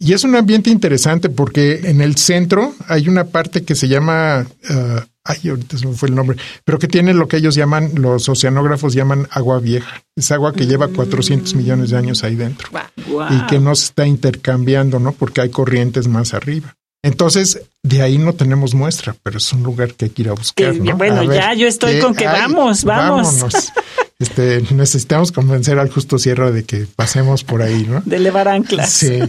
Y 0.00 0.12
es 0.12 0.24
un 0.24 0.34
ambiente 0.34 0.70
interesante 0.70 1.28
porque 1.28 1.80
en 1.84 2.00
el 2.00 2.16
centro 2.16 2.74
hay 2.88 3.08
una 3.08 3.24
parte 3.24 3.62
que 3.62 3.74
se 3.74 3.88
llama 3.88 4.46
uh, 4.70 5.00
ay, 5.28 5.50
ahorita 5.50 5.76
se 5.76 5.86
me 5.86 5.94
fue 5.94 6.08
el 6.08 6.14
nombre, 6.14 6.38
pero 6.64 6.78
que 6.78 6.88
tiene 6.88 7.12
lo 7.12 7.28
que 7.28 7.36
ellos 7.36 7.54
llaman, 7.54 7.92
los 7.96 8.28
oceanógrafos 8.28 8.94
llaman 8.94 9.28
agua 9.30 9.60
vieja. 9.60 10.02
Es 10.16 10.32
agua 10.32 10.54
que 10.54 10.66
lleva 10.66 10.88
400 10.88 11.54
mm. 11.54 11.58
millones 11.58 11.90
de 11.90 11.98
años 11.98 12.24
ahí 12.24 12.34
dentro 12.34 12.68
y 12.96 13.46
que 13.46 13.60
no 13.60 13.74
se 13.74 13.84
está 13.84 14.06
intercambiando, 14.06 14.98
¿no? 14.98 15.12
Porque 15.12 15.42
hay 15.42 15.50
corrientes 15.50 16.08
más 16.08 16.32
arriba. 16.32 16.74
Entonces, 17.04 17.60
de 17.82 18.02
ahí 18.02 18.18
no 18.18 18.32
tenemos 18.32 18.74
muestra, 18.74 19.14
pero 19.22 19.38
es 19.38 19.52
un 19.52 19.62
lugar 19.62 19.94
que 19.94 20.06
hay 20.06 20.10
que 20.10 20.22
ir 20.22 20.28
a 20.30 20.32
buscar. 20.32 20.74
Bueno, 20.74 21.22
ya 21.22 21.54
yo 21.54 21.68
estoy 21.68 22.00
con 22.00 22.14
que 22.14 22.26
vamos, 22.26 22.84
vamos. 22.84 23.72
Este, 24.18 24.60
necesitamos 24.74 25.30
convencer 25.30 25.78
al 25.78 25.90
justo 25.90 26.18
cierre 26.18 26.50
de 26.50 26.64
que 26.64 26.88
pasemos 26.96 27.44
por 27.44 27.62
ahí, 27.62 27.86
¿no? 27.88 28.02
De 28.04 28.16
elevar 28.16 28.48
anclas. 28.48 28.90
Sí. 28.90 29.20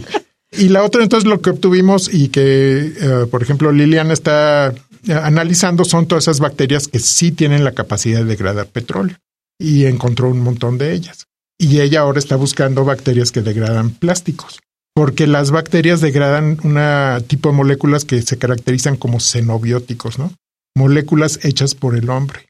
Y 0.50 0.68
la 0.70 0.82
otra, 0.82 1.04
entonces, 1.04 1.30
lo 1.30 1.40
que 1.40 1.50
obtuvimos 1.50 2.12
y 2.12 2.26
que, 2.28 2.92
eh, 3.00 3.26
por 3.30 3.40
ejemplo, 3.40 3.70
Liliana 3.70 4.12
está 4.12 4.74
analizando 5.08 5.84
son 5.84 6.06
todas 6.06 6.24
esas 6.24 6.40
bacterias 6.40 6.88
que 6.88 6.98
sí 6.98 7.32
tienen 7.32 7.64
la 7.64 7.72
capacidad 7.72 8.20
de 8.20 8.24
degradar 8.24 8.66
petróleo 8.66 9.16
y 9.58 9.86
encontró 9.86 10.28
un 10.30 10.40
montón 10.40 10.78
de 10.78 10.92
ellas. 10.92 11.26
Y 11.58 11.80
ella 11.80 12.00
ahora 12.00 12.18
está 12.18 12.36
buscando 12.36 12.84
bacterias 12.84 13.32
que 13.32 13.42
degradan 13.42 13.90
plásticos, 13.90 14.60
porque 14.94 15.26
las 15.26 15.50
bacterias 15.50 16.00
degradan 16.00 16.58
un 16.64 17.24
tipo 17.26 17.50
de 17.50 17.56
moléculas 17.56 18.04
que 18.04 18.22
se 18.22 18.38
caracterizan 18.38 18.96
como 18.96 19.20
xenobióticos, 19.20 20.18
¿no? 20.18 20.32
Moléculas 20.74 21.40
hechas 21.42 21.74
por 21.74 21.96
el 21.96 22.08
hombre. 22.08 22.46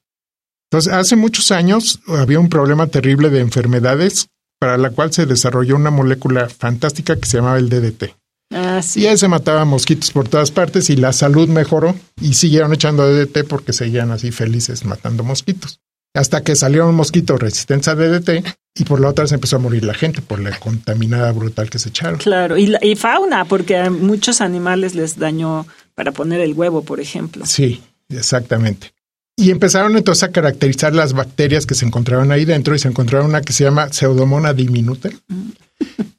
Entonces, 0.71 0.93
hace 0.93 1.17
muchos 1.17 1.51
años 1.51 2.01
había 2.07 2.39
un 2.39 2.49
problema 2.49 2.87
terrible 2.87 3.31
de 3.31 3.41
enfermedades 3.41 4.29
para 4.61 4.77
la 4.77 4.91
cual 4.91 5.13
se 5.13 5.27
desarrolló 5.27 5.75
una 5.75 5.91
molécula 5.91 6.49
fantástica 6.49 7.17
que 7.17 7.27
se 7.27 7.39
llamaba 7.39 7.59
el 7.59 7.69
DDT. 7.69 8.15
Ah, 8.53 8.81
y 8.97 9.07
ahí 9.07 9.17
se 9.17 9.29
mataban 9.29 9.69
mosquitos 9.69 10.11
por 10.11 10.29
todas 10.29 10.51
partes 10.51 10.91
y 10.91 10.97
la 10.97 11.13
salud 11.13 11.49
mejoró 11.49 11.95
y 12.21 12.35
siguieron 12.35 12.73
echando 12.73 13.07
DDT 13.07 13.47
porque 13.47 13.73
seguían 13.73 14.11
así 14.11 14.33
felices 14.33 14.85
matando 14.85 15.23
mosquitos. 15.23 15.81
Hasta 16.15 16.43
que 16.43 16.57
salió 16.57 16.89
un 16.89 16.97
mosquito 16.97 17.37
resistente 17.37 17.89
a 17.89 17.95
DDT 17.95 18.45
y 18.75 18.85
por 18.85 19.01
la 19.01 19.09
otra 19.09 19.29
se 19.29 19.37
empezó 19.37 19.57
a 19.57 19.61
morir 19.61 19.85
la 19.85 19.95
gente 19.95 20.21
por 20.21 20.41
la 20.41 20.59
contaminada 20.59 21.31
brutal 21.31 21.71
que 21.71 21.79
se 21.79 21.91
echaron. 21.91 22.19
Claro, 22.19 22.59
y, 22.59 22.75
y 22.83 22.97
fauna, 22.97 23.45
porque 23.45 23.77
a 23.77 23.91
muchos 23.91 24.41
animales 24.41 24.97
les 24.97 25.19
dañó 25.19 25.67
para 25.95 26.11
poner 26.11 26.41
el 26.41 26.55
huevo, 26.55 26.83
por 26.83 26.99
ejemplo. 26.99 27.47
Sí, 27.47 27.81
exactamente. 28.09 28.93
Y 29.37 29.51
empezaron 29.51 29.97
entonces 29.97 30.25
a 30.25 30.33
caracterizar 30.33 30.95
las 30.95 31.13
bacterias 31.13 31.65
que 31.65 31.75
se 31.75 31.87
encontraban 31.87 32.33
ahí 32.33 32.45
dentro 32.45 32.75
y 32.75 32.79
se 32.79 32.89
encontraron 32.89 33.29
una 33.29 33.41
que 33.41 33.53
se 33.53 33.65
llama 33.65 33.93
Pseudomonas 33.93 34.57
diminuta, 34.57 35.09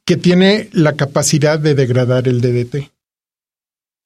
que 0.05 0.17
tiene 0.17 0.69
la 0.71 0.93
capacidad 0.93 1.59
de 1.59 1.75
degradar 1.75 2.27
el 2.27 2.41
DDT. 2.41 2.91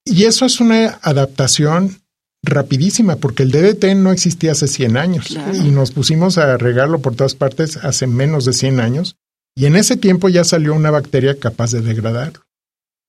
Y 0.05 0.25
eso 0.25 0.45
es 0.45 0.59
una 0.59 0.99
adaptación 1.01 1.97
rapidísima, 2.43 3.15
porque 3.15 3.43
el 3.43 3.51
DDT 3.51 3.95
no 3.95 4.11
existía 4.11 4.51
hace 4.51 4.67
100 4.67 4.97
años. 4.97 5.37
Y 5.53 5.71
nos 5.71 5.91
pusimos 5.91 6.37
a 6.37 6.57
regarlo 6.57 6.99
por 6.99 7.15
todas 7.15 7.33
partes 7.33 7.77
hace 7.77 8.05
menos 8.05 8.45
de 8.45 8.53
100 8.53 8.79
años. 8.79 9.15
Y 9.55 9.65
en 9.65 9.75
ese 9.75 9.97
tiempo 9.97 10.29
ya 10.29 10.43
salió 10.43 10.73
una 10.73 10.91
bacteria 10.91 11.39
capaz 11.39 11.71
de 11.71 11.81
degradarlo. 11.81 12.45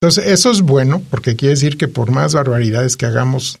Entonces, 0.01 0.27
eso 0.27 0.49
es 0.51 0.61
bueno 0.61 1.01
porque 1.09 1.35
quiere 1.35 1.55
decir 1.55 1.77
que 1.77 1.87
por 1.87 2.11
más 2.11 2.33
barbaridades 2.33 2.97
que 2.97 3.05
hagamos, 3.05 3.59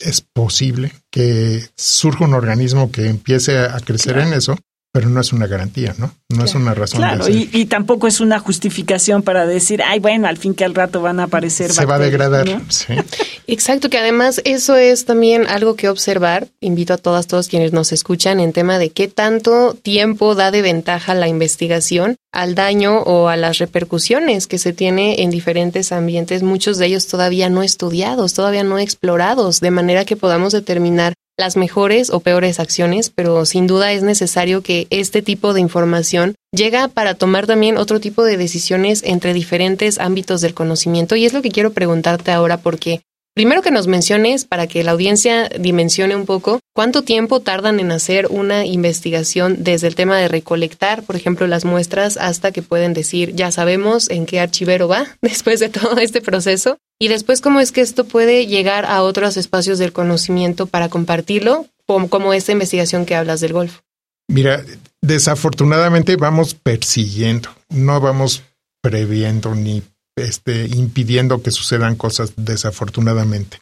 es 0.00 0.20
posible 0.20 0.92
que 1.10 1.64
surja 1.76 2.24
un 2.24 2.34
organismo 2.34 2.90
que 2.90 3.06
empiece 3.06 3.58
a 3.58 3.78
crecer 3.80 4.18
en 4.18 4.32
eso 4.32 4.58
pero 4.94 5.08
no 5.08 5.20
es 5.20 5.32
una 5.32 5.48
garantía, 5.48 5.92
¿no? 5.98 6.14
No 6.28 6.44
es 6.44 6.54
una 6.54 6.72
razón. 6.72 7.00
Claro, 7.00 7.28
y, 7.28 7.50
y, 7.52 7.64
tampoco 7.64 8.06
es 8.06 8.20
una 8.20 8.38
justificación 8.38 9.24
para 9.24 9.44
decir, 9.44 9.82
ay, 9.84 9.98
bueno, 9.98 10.28
al 10.28 10.36
fin 10.36 10.54
que 10.54 10.64
al 10.64 10.72
rato 10.72 11.02
van 11.02 11.18
a 11.18 11.24
aparecer. 11.24 11.72
Se 11.72 11.84
va 11.84 11.96
a 11.96 11.98
degradar, 11.98 12.46
sí. 12.68 12.94
Exacto, 13.48 13.90
que 13.90 13.98
además 13.98 14.40
eso 14.44 14.76
es 14.76 15.04
también 15.04 15.48
algo 15.48 15.74
que 15.74 15.88
observar. 15.88 16.46
Invito 16.60 16.94
a 16.94 16.98
todas, 16.98 17.26
todos 17.26 17.48
quienes 17.48 17.72
nos 17.72 17.90
escuchan 17.90 18.38
en 18.38 18.52
tema 18.52 18.78
de 18.78 18.90
qué 18.90 19.08
tanto 19.08 19.74
tiempo 19.74 20.36
da 20.36 20.52
de 20.52 20.62
ventaja 20.62 21.14
la 21.14 21.26
investigación 21.26 22.14
al 22.30 22.54
daño 22.54 23.00
o 23.00 23.28
a 23.28 23.36
las 23.36 23.58
repercusiones 23.58 24.46
que 24.46 24.58
se 24.58 24.72
tiene 24.72 25.22
en 25.22 25.30
diferentes 25.30 25.90
ambientes, 25.90 26.44
muchos 26.44 26.78
de 26.78 26.86
ellos 26.86 27.08
todavía 27.08 27.50
no 27.50 27.64
estudiados, 27.64 28.34
todavía 28.34 28.62
no 28.62 28.78
explorados, 28.78 29.58
de 29.58 29.72
manera 29.72 30.04
que 30.04 30.16
podamos 30.16 30.52
determinar 30.52 31.14
las 31.36 31.56
mejores 31.56 32.10
o 32.10 32.20
peores 32.20 32.60
acciones, 32.60 33.10
pero 33.10 33.44
sin 33.44 33.66
duda 33.66 33.92
es 33.92 34.02
necesario 34.02 34.62
que 34.62 34.86
este 34.90 35.22
tipo 35.22 35.52
de 35.52 35.60
información 35.60 36.34
llega 36.52 36.88
para 36.88 37.14
tomar 37.14 37.46
también 37.46 37.76
otro 37.76 38.00
tipo 38.00 38.24
de 38.24 38.36
decisiones 38.36 39.02
entre 39.04 39.34
diferentes 39.34 39.98
ámbitos 39.98 40.40
del 40.40 40.54
conocimiento 40.54 41.16
y 41.16 41.24
es 41.24 41.32
lo 41.32 41.42
que 41.42 41.50
quiero 41.50 41.72
preguntarte 41.72 42.30
ahora 42.32 42.58
porque 42.58 43.00
Primero 43.34 43.62
que 43.62 43.72
nos 43.72 43.88
menciones, 43.88 44.44
para 44.44 44.68
que 44.68 44.84
la 44.84 44.92
audiencia 44.92 45.48
dimensione 45.48 46.14
un 46.14 46.24
poco, 46.24 46.60
¿cuánto 46.72 47.02
tiempo 47.02 47.40
tardan 47.40 47.80
en 47.80 47.90
hacer 47.90 48.28
una 48.30 48.64
investigación 48.64 49.64
desde 49.64 49.88
el 49.88 49.96
tema 49.96 50.16
de 50.16 50.28
recolectar, 50.28 51.02
por 51.02 51.16
ejemplo, 51.16 51.48
las 51.48 51.64
muestras 51.64 52.16
hasta 52.16 52.52
que 52.52 52.62
pueden 52.62 52.94
decir, 52.94 53.34
ya 53.34 53.50
sabemos 53.50 54.08
en 54.08 54.26
qué 54.26 54.38
archivero 54.38 54.86
va 54.86 55.08
después 55.20 55.58
de 55.58 55.68
todo 55.68 55.96
este 55.96 56.20
proceso? 56.20 56.78
Y 56.98 57.08
después, 57.08 57.40
¿cómo 57.40 57.60
es 57.60 57.72
que 57.72 57.80
esto 57.80 58.04
puede 58.04 58.46
llegar 58.46 58.84
a 58.86 59.02
otros 59.02 59.36
espacios 59.36 59.78
del 59.78 59.92
conocimiento 59.92 60.66
para 60.66 60.88
compartirlo, 60.88 61.66
como 61.86 62.32
esta 62.32 62.52
investigación 62.52 63.04
que 63.04 63.14
hablas 63.14 63.40
del 63.40 63.52
Golfo? 63.52 63.82
Mira, 64.28 64.64
desafortunadamente 65.02 66.16
vamos 66.16 66.54
persiguiendo, 66.54 67.50
no 67.68 68.00
vamos 68.00 68.42
previendo 68.80 69.54
ni 69.54 69.82
este, 70.16 70.66
impidiendo 70.66 71.42
que 71.42 71.50
sucedan 71.50 71.96
cosas 71.96 72.32
desafortunadamente. 72.36 73.60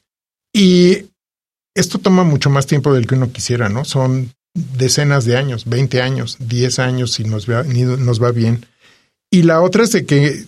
Y 0.52 1.06
esto 1.74 1.98
toma 1.98 2.24
mucho 2.24 2.50
más 2.50 2.66
tiempo 2.66 2.92
del 2.92 3.06
que 3.06 3.14
uno 3.14 3.32
quisiera, 3.32 3.68
¿no? 3.68 3.84
Son 3.84 4.32
decenas 4.54 5.24
de 5.24 5.36
años, 5.36 5.64
20 5.64 6.02
años, 6.02 6.36
10 6.40 6.78
años 6.78 7.12
si 7.12 7.24
nos 7.24 7.48
va, 7.48 7.62
nos 7.64 8.22
va 8.22 8.30
bien. 8.32 8.66
Y 9.30 9.42
la 9.42 9.62
otra 9.62 9.84
es 9.84 9.92
de 9.92 10.04
que 10.04 10.44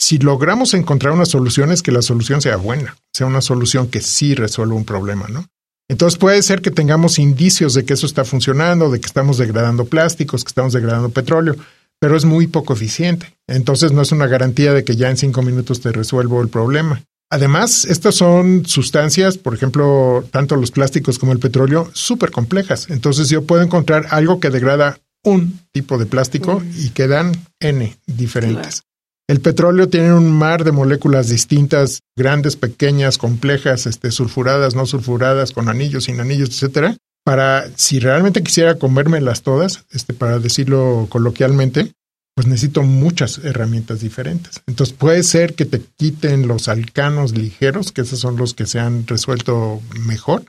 si 0.00 0.18
logramos 0.18 0.72
encontrar 0.72 1.12
una 1.12 1.26
solución 1.26 1.70
es 1.70 1.82
que 1.82 1.92
la 1.92 2.00
solución 2.00 2.40
sea 2.40 2.56
buena, 2.56 2.96
sea 3.12 3.26
una 3.26 3.42
solución 3.42 3.88
que 3.88 4.00
sí 4.00 4.34
resuelva 4.34 4.74
un 4.74 4.86
problema, 4.86 5.28
¿no? 5.28 5.46
Entonces 5.88 6.18
puede 6.18 6.42
ser 6.42 6.62
que 6.62 6.70
tengamos 6.70 7.18
indicios 7.18 7.74
de 7.74 7.84
que 7.84 7.92
eso 7.92 8.06
está 8.06 8.24
funcionando, 8.24 8.90
de 8.90 8.98
que 8.98 9.06
estamos 9.06 9.36
degradando 9.36 9.84
plásticos, 9.84 10.42
que 10.42 10.48
estamos 10.48 10.72
degradando 10.72 11.10
petróleo, 11.10 11.54
pero 12.00 12.16
es 12.16 12.24
muy 12.24 12.46
poco 12.46 12.72
eficiente. 12.72 13.36
Entonces 13.46 13.92
no 13.92 14.00
es 14.00 14.10
una 14.10 14.26
garantía 14.26 14.72
de 14.72 14.84
que 14.84 14.96
ya 14.96 15.10
en 15.10 15.18
cinco 15.18 15.42
minutos 15.42 15.82
te 15.82 15.92
resuelvo 15.92 16.40
el 16.40 16.48
problema. 16.48 17.02
Además, 17.28 17.84
estas 17.84 18.14
son 18.14 18.64
sustancias, 18.64 19.36
por 19.36 19.54
ejemplo, 19.54 20.24
tanto 20.30 20.56
los 20.56 20.70
plásticos 20.70 21.18
como 21.18 21.32
el 21.32 21.40
petróleo, 21.40 21.90
súper 21.92 22.30
complejas. 22.30 22.88
Entonces 22.88 23.28
yo 23.28 23.44
puedo 23.44 23.62
encontrar 23.62 24.06
algo 24.10 24.40
que 24.40 24.48
degrada 24.48 24.98
un 25.22 25.60
tipo 25.72 25.98
de 25.98 26.06
plástico 26.06 26.62
y 26.74 26.88
quedan 26.90 27.32
N 27.60 27.96
diferentes. 28.06 28.82
El 29.30 29.40
petróleo 29.40 29.88
tiene 29.88 30.12
un 30.12 30.30
mar 30.32 30.64
de 30.64 30.72
moléculas 30.72 31.28
distintas, 31.28 32.00
grandes, 32.16 32.56
pequeñas, 32.56 33.16
complejas, 33.16 33.86
este, 33.86 34.10
sulfuradas, 34.10 34.74
no 34.74 34.86
sulfuradas, 34.86 35.52
con 35.52 35.68
anillos, 35.68 36.04
sin 36.04 36.18
anillos, 36.18 36.48
etcétera 36.48 36.96
para, 37.24 37.70
si 37.76 38.00
realmente 38.00 38.42
quisiera 38.42 38.76
comérmelas 38.76 39.42
todas, 39.42 39.84
este, 39.90 40.14
para 40.14 40.38
decirlo 40.38 41.06
coloquialmente, 41.08 41.92
pues 42.34 42.46
necesito 42.46 42.82
muchas 42.82 43.38
herramientas 43.38 44.00
diferentes. 44.00 44.62
Entonces 44.66 44.96
puede 44.96 45.22
ser 45.22 45.54
que 45.54 45.66
te 45.66 45.80
quiten 45.96 46.48
los 46.48 46.68
alcanos 46.68 47.36
ligeros, 47.36 47.92
que 47.92 48.02
esos 48.02 48.20
son 48.20 48.36
los 48.36 48.54
que 48.54 48.66
se 48.66 48.80
han 48.80 49.06
resuelto 49.06 49.80
mejor, 50.06 50.44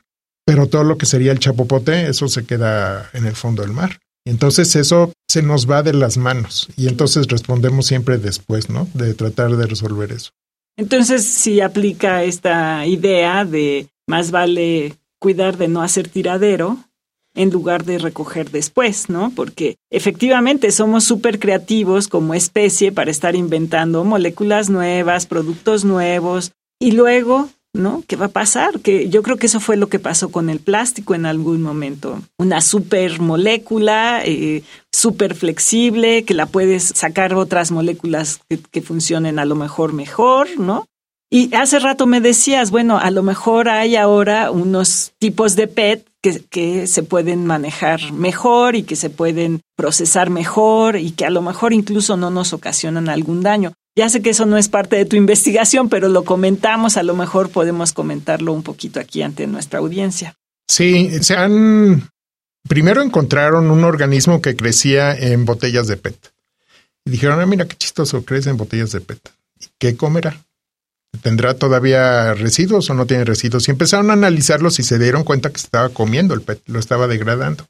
pero 0.45 0.67
todo 0.67 0.83
lo 0.83 0.97
que 0.97 1.05
sería 1.05 1.31
el 1.31 1.39
chapopote, 1.39 2.07
eso 2.07 2.27
se 2.27 2.45
queda 2.45 3.09
en 3.13 3.25
el 3.25 3.35
fondo 3.35 3.61
del 3.63 3.73
mar. 3.73 3.99
Entonces 4.25 4.75
eso 4.75 5.11
se 5.27 5.41
nos 5.41 5.69
va 5.69 5.83
de 5.83 5.93
las 5.93 6.17
manos 6.17 6.67
y 6.77 6.87
entonces 6.87 7.27
respondemos 7.27 7.87
siempre 7.87 8.17
después, 8.17 8.69
¿no? 8.69 8.87
De 8.93 9.13
tratar 9.13 9.55
de 9.55 9.65
resolver 9.65 10.11
eso. 10.11 10.31
Entonces 10.77 11.25
si 11.25 11.61
aplica 11.61 12.23
esta 12.23 12.85
idea 12.85 13.45
de 13.45 13.87
más 14.07 14.31
vale 14.31 14.95
cuidar 15.19 15.57
de 15.57 15.67
no 15.67 15.81
hacer 15.81 16.07
tiradero 16.07 16.77
en 17.33 17.49
lugar 17.49 17.85
de 17.85 17.97
recoger 17.97 18.51
después, 18.51 19.09
¿no? 19.09 19.31
Porque 19.35 19.77
efectivamente 19.89 20.71
somos 20.71 21.03
súper 21.03 21.39
creativos 21.39 22.07
como 22.07 22.33
especie 22.33 22.91
para 22.91 23.11
estar 23.11 23.35
inventando 23.35 24.03
moléculas 24.03 24.69
nuevas, 24.69 25.25
productos 25.25 25.85
nuevos, 25.85 26.51
y 26.79 26.91
luego, 26.91 27.49
¿no? 27.73 28.03
¿Qué 28.07 28.15
va 28.15 28.25
a 28.25 28.29
pasar? 28.29 28.79
Que 28.79 29.09
yo 29.09 29.23
creo 29.23 29.37
que 29.37 29.47
eso 29.47 29.59
fue 29.59 29.77
lo 29.77 29.87
que 29.87 29.99
pasó 29.99 30.29
con 30.29 30.49
el 30.49 30.59
plástico 30.59 31.15
en 31.15 31.25
algún 31.25 31.61
momento. 31.61 32.21
Una 32.37 32.61
super 32.61 33.19
molécula, 33.19 34.21
eh, 34.25 34.63
súper 34.91 35.35
flexible, 35.35 36.23
que 36.23 36.33
la 36.33 36.45
puedes 36.45 36.83
sacar 36.95 37.33
otras 37.33 37.71
moléculas 37.71 38.41
que, 38.71 38.81
funcionen 38.81 39.39
a 39.39 39.45
lo 39.45 39.55
mejor 39.55 39.93
mejor, 39.93 40.47
¿no? 40.59 40.85
Y 41.29 41.53
hace 41.55 41.79
rato 41.79 42.07
me 42.07 42.19
decías, 42.19 42.71
bueno, 42.71 42.97
a 42.97 43.09
lo 43.09 43.23
mejor 43.23 43.69
hay 43.69 43.95
ahora 43.95 44.51
unos 44.51 45.13
tipos 45.17 45.55
de 45.55 45.67
PET 45.67 46.05
que, 46.21 46.87
se 46.87 47.03
pueden 47.03 47.45
manejar 47.45 48.11
mejor 48.11 48.75
y 48.75 48.83
que 48.83 48.97
se 48.97 49.09
pueden 49.09 49.61
procesar 49.77 50.29
mejor 50.29 50.97
y 50.97 51.11
que 51.11 51.25
a 51.25 51.29
lo 51.29 51.41
mejor 51.41 51.73
incluso 51.73 52.17
no 52.17 52.31
nos 52.31 52.51
ocasionan 52.51 53.07
algún 53.07 53.43
daño. 53.43 53.73
Ya 54.01 54.09
sé 54.09 54.23
que 54.23 54.31
eso 54.31 54.47
no 54.47 54.57
es 54.57 54.67
parte 54.67 54.95
de 54.95 55.05
tu 55.05 55.15
investigación, 55.15 55.87
pero 55.87 56.09
lo 56.09 56.23
comentamos, 56.23 56.97
a 56.97 57.03
lo 57.03 57.13
mejor 57.13 57.51
podemos 57.51 57.93
comentarlo 57.93 58.51
un 58.51 58.63
poquito 58.63 58.99
aquí 58.99 59.21
ante 59.21 59.45
nuestra 59.45 59.77
audiencia. 59.77 60.33
Sí, 60.67 61.11
se 61.21 61.35
han... 61.35 62.09
Primero 62.67 63.03
encontraron 63.03 63.69
un 63.69 63.83
organismo 63.83 64.41
que 64.41 64.55
crecía 64.55 65.15
en 65.15 65.45
botellas 65.45 65.85
de 65.85 65.97
PET. 65.97 66.17
Y 67.05 67.11
dijeron, 67.11 67.41
ah, 67.41 67.45
mira 67.45 67.67
qué 67.67 67.75
chistoso, 67.75 68.25
crece 68.25 68.49
en 68.49 68.57
botellas 68.57 68.91
de 68.91 69.01
PET. 69.01 69.19
¿Qué 69.77 69.95
comerá? 69.95 70.35
¿Tendrá 71.21 71.53
todavía 71.53 72.33
residuos 72.33 72.89
o 72.89 72.95
no 72.95 73.05
tiene 73.05 73.23
residuos? 73.23 73.67
Y 73.67 73.71
empezaron 73.71 74.09
a 74.09 74.13
analizarlos 74.13 74.79
y 74.79 74.83
se 74.83 74.97
dieron 74.97 75.23
cuenta 75.23 75.51
que 75.51 75.57
estaba 75.57 75.89
comiendo 75.89 76.33
el 76.33 76.41
PET, 76.41 76.63
lo 76.65 76.79
estaba 76.79 77.05
degradando. 77.05 77.67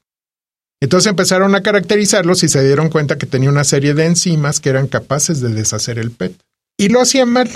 Entonces 0.82 1.10
empezaron 1.10 1.56
a 1.56 1.62
caracterizarlos 1.62 2.44
y 2.44 2.50
se 2.50 2.66
dieron 2.66 2.90
cuenta 2.90 3.18
que 3.18 3.28
tenía 3.28 3.50
una 3.50 3.64
serie 3.64 3.94
de 3.94 4.06
enzimas 4.06 4.60
que 4.60 4.70
eran 4.70 4.88
capaces 4.88 5.40
de 5.40 5.50
deshacer 5.50 6.00
el 6.00 6.12
PET. 6.12 6.34
Y 6.78 6.90
lo 6.90 7.02
hacían 7.02 7.30
mal, 7.30 7.50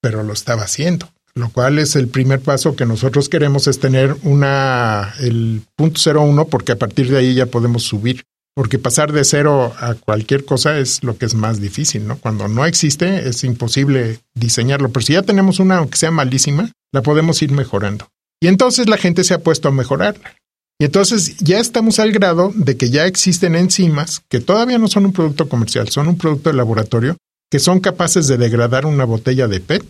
pero 0.00 0.22
lo 0.22 0.32
estaba 0.32 0.62
haciendo. 0.62 1.10
Lo 1.34 1.48
cual 1.48 1.78
es 1.78 1.96
el 1.96 2.08
primer 2.08 2.40
paso 2.40 2.76
que 2.76 2.86
nosotros 2.86 3.28
queremos 3.28 3.66
es 3.66 3.80
tener 3.80 4.14
una 4.22 5.14
el 5.18 5.62
punto 5.76 6.00
01 6.04 6.46
porque 6.46 6.72
a 6.72 6.78
partir 6.78 7.10
de 7.10 7.18
ahí 7.18 7.34
ya 7.34 7.46
podemos 7.46 7.82
subir 7.84 8.22
porque 8.54 8.78
pasar 8.78 9.12
de 9.12 9.24
cero 9.24 9.72
a 9.78 9.94
cualquier 9.94 10.44
cosa 10.44 10.78
es 10.78 11.02
lo 11.02 11.16
que 11.16 11.26
es 11.26 11.34
más 11.34 11.60
difícil, 11.60 12.06
¿no? 12.06 12.18
Cuando 12.18 12.48
no 12.48 12.66
existe 12.66 13.28
es 13.28 13.44
imposible 13.44 14.20
diseñarlo, 14.34 14.90
pero 14.90 15.06
si 15.06 15.14
ya 15.14 15.22
tenemos 15.22 15.58
una, 15.58 15.78
aunque 15.78 15.96
sea 15.96 16.10
malísima, 16.10 16.70
la 16.92 17.02
podemos 17.02 17.40
ir 17.42 17.52
mejorando. 17.52 18.08
Y 18.40 18.48
entonces 18.48 18.88
la 18.88 18.98
gente 18.98 19.24
se 19.24 19.34
ha 19.34 19.38
puesto 19.38 19.68
a 19.68 19.72
mejorarla. 19.72 20.34
Y 20.82 20.84
entonces 20.84 21.36
ya 21.36 21.60
estamos 21.60 22.00
al 22.00 22.10
grado 22.10 22.50
de 22.56 22.76
que 22.76 22.90
ya 22.90 23.06
existen 23.06 23.54
enzimas 23.54 24.20
que 24.28 24.40
todavía 24.40 24.78
no 24.78 24.88
son 24.88 25.06
un 25.06 25.12
producto 25.12 25.48
comercial, 25.48 25.88
son 25.90 26.08
un 26.08 26.18
producto 26.18 26.50
de 26.50 26.56
laboratorio, 26.56 27.16
que 27.48 27.60
son 27.60 27.78
capaces 27.78 28.26
de 28.26 28.36
degradar 28.36 28.84
una 28.84 29.04
botella 29.04 29.46
de 29.46 29.60
PET, 29.60 29.84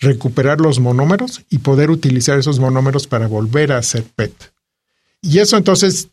recuperar 0.00 0.60
los 0.60 0.80
monómeros 0.80 1.42
y 1.48 1.58
poder 1.58 1.92
utilizar 1.92 2.40
esos 2.40 2.58
monómeros 2.58 3.06
para 3.06 3.28
volver 3.28 3.70
a 3.70 3.78
hacer 3.78 4.02
PET. 4.02 4.32
Y 5.22 5.38
eso 5.38 5.56
entonces 5.56 6.08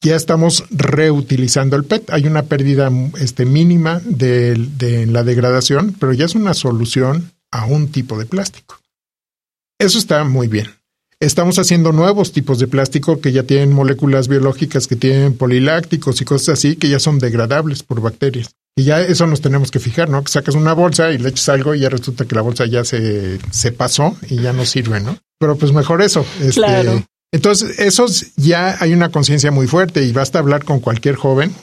ya 0.00 0.16
estamos 0.16 0.64
reutilizando 0.70 1.76
el 1.76 1.84
PET. 1.84 2.10
Hay 2.10 2.26
una 2.26 2.42
pérdida 2.42 2.90
este, 3.20 3.44
mínima 3.44 4.00
de, 4.04 4.56
de, 4.76 5.06
la 5.06 5.22
degradación, 5.22 5.94
pero 6.00 6.12
ya 6.12 6.24
es 6.24 6.34
una 6.34 6.54
solución 6.54 7.30
a 7.52 7.66
un 7.66 7.92
tipo 7.92 8.18
de 8.18 8.26
plástico. 8.26 8.80
Eso 9.78 9.98
está 9.98 10.24
muy 10.24 10.48
bien. 10.48 10.81
Estamos 11.22 11.60
haciendo 11.60 11.92
nuevos 11.92 12.32
tipos 12.32 12.58
de 12.58 12.66
plástico 12.66 13.20
que 13.20 13.30
ya 13.30 13.44
tienen 13.44 13.72
moléculas 13.72 14.26
biológicas, 14.26 14.88
que 14.88 14.96
tienen 14.96 15.34
polilácticos 15.34 16.20
y 16.20 16.24
cosas 16.24 16.58
así, 16.58 16.74
que 16.74 16.88
ya 16.88 16.98
son 16.98 17.20
degradables 17.20 17.84
por 17.84 18.00
bacterias. 18.00 18.50
Y 18.74 18.82
ya 18.82 19.00
eso 19.00 19.28
nos 19.28 19.40
tenemos 19.40 19.70
que 19.70 19.78
fijar, 19.78 20.08
¿no? 20.08 20.24
Que 20.24 20.32
sacas 20.32 20.56
una 20.56 20.72
bolsa 20.72 21.12
y 21.12 21.18
le 21.18 21.28
echas 21.28 21.48
algo 21.50 21.76
y 21.76 21.78
ya 21.78 21.90
resulta 21.90 22.24
que 22.24 22.34
la 22.34 22.40
bolsa 22.40 22.66
ya 22.66 22.84
se, 22.84 23.38
se 23.52 23.70
pasó 23.70 24.16
y 24.28 24.40
ya 24.40 24.52
no 24.52 24.64
sirve, 24.64 24.98
¿no? 24.98 25.16
Pero 25.38 25.54
pues 25.54 25.70
mejor 25.72 26.02
eso. 26.02 26.26
Este, 26.40 26.54
claro. 26.54 27.04
Entonces, 27.32 27.78
esos 27.78 28.34
ya 28.34 28.76
hay 28.80 28.92
una 28.92 29.10
conciencia 29.10 29.52
muy 29.52 29.68
fuerte 29.68 30.02
y 30.02 30.10
basta 30.12 30.40
hablar 30.40 30.64
con 30.64 30.80
cualquier 30.80 31.14
joven 31.14 31.54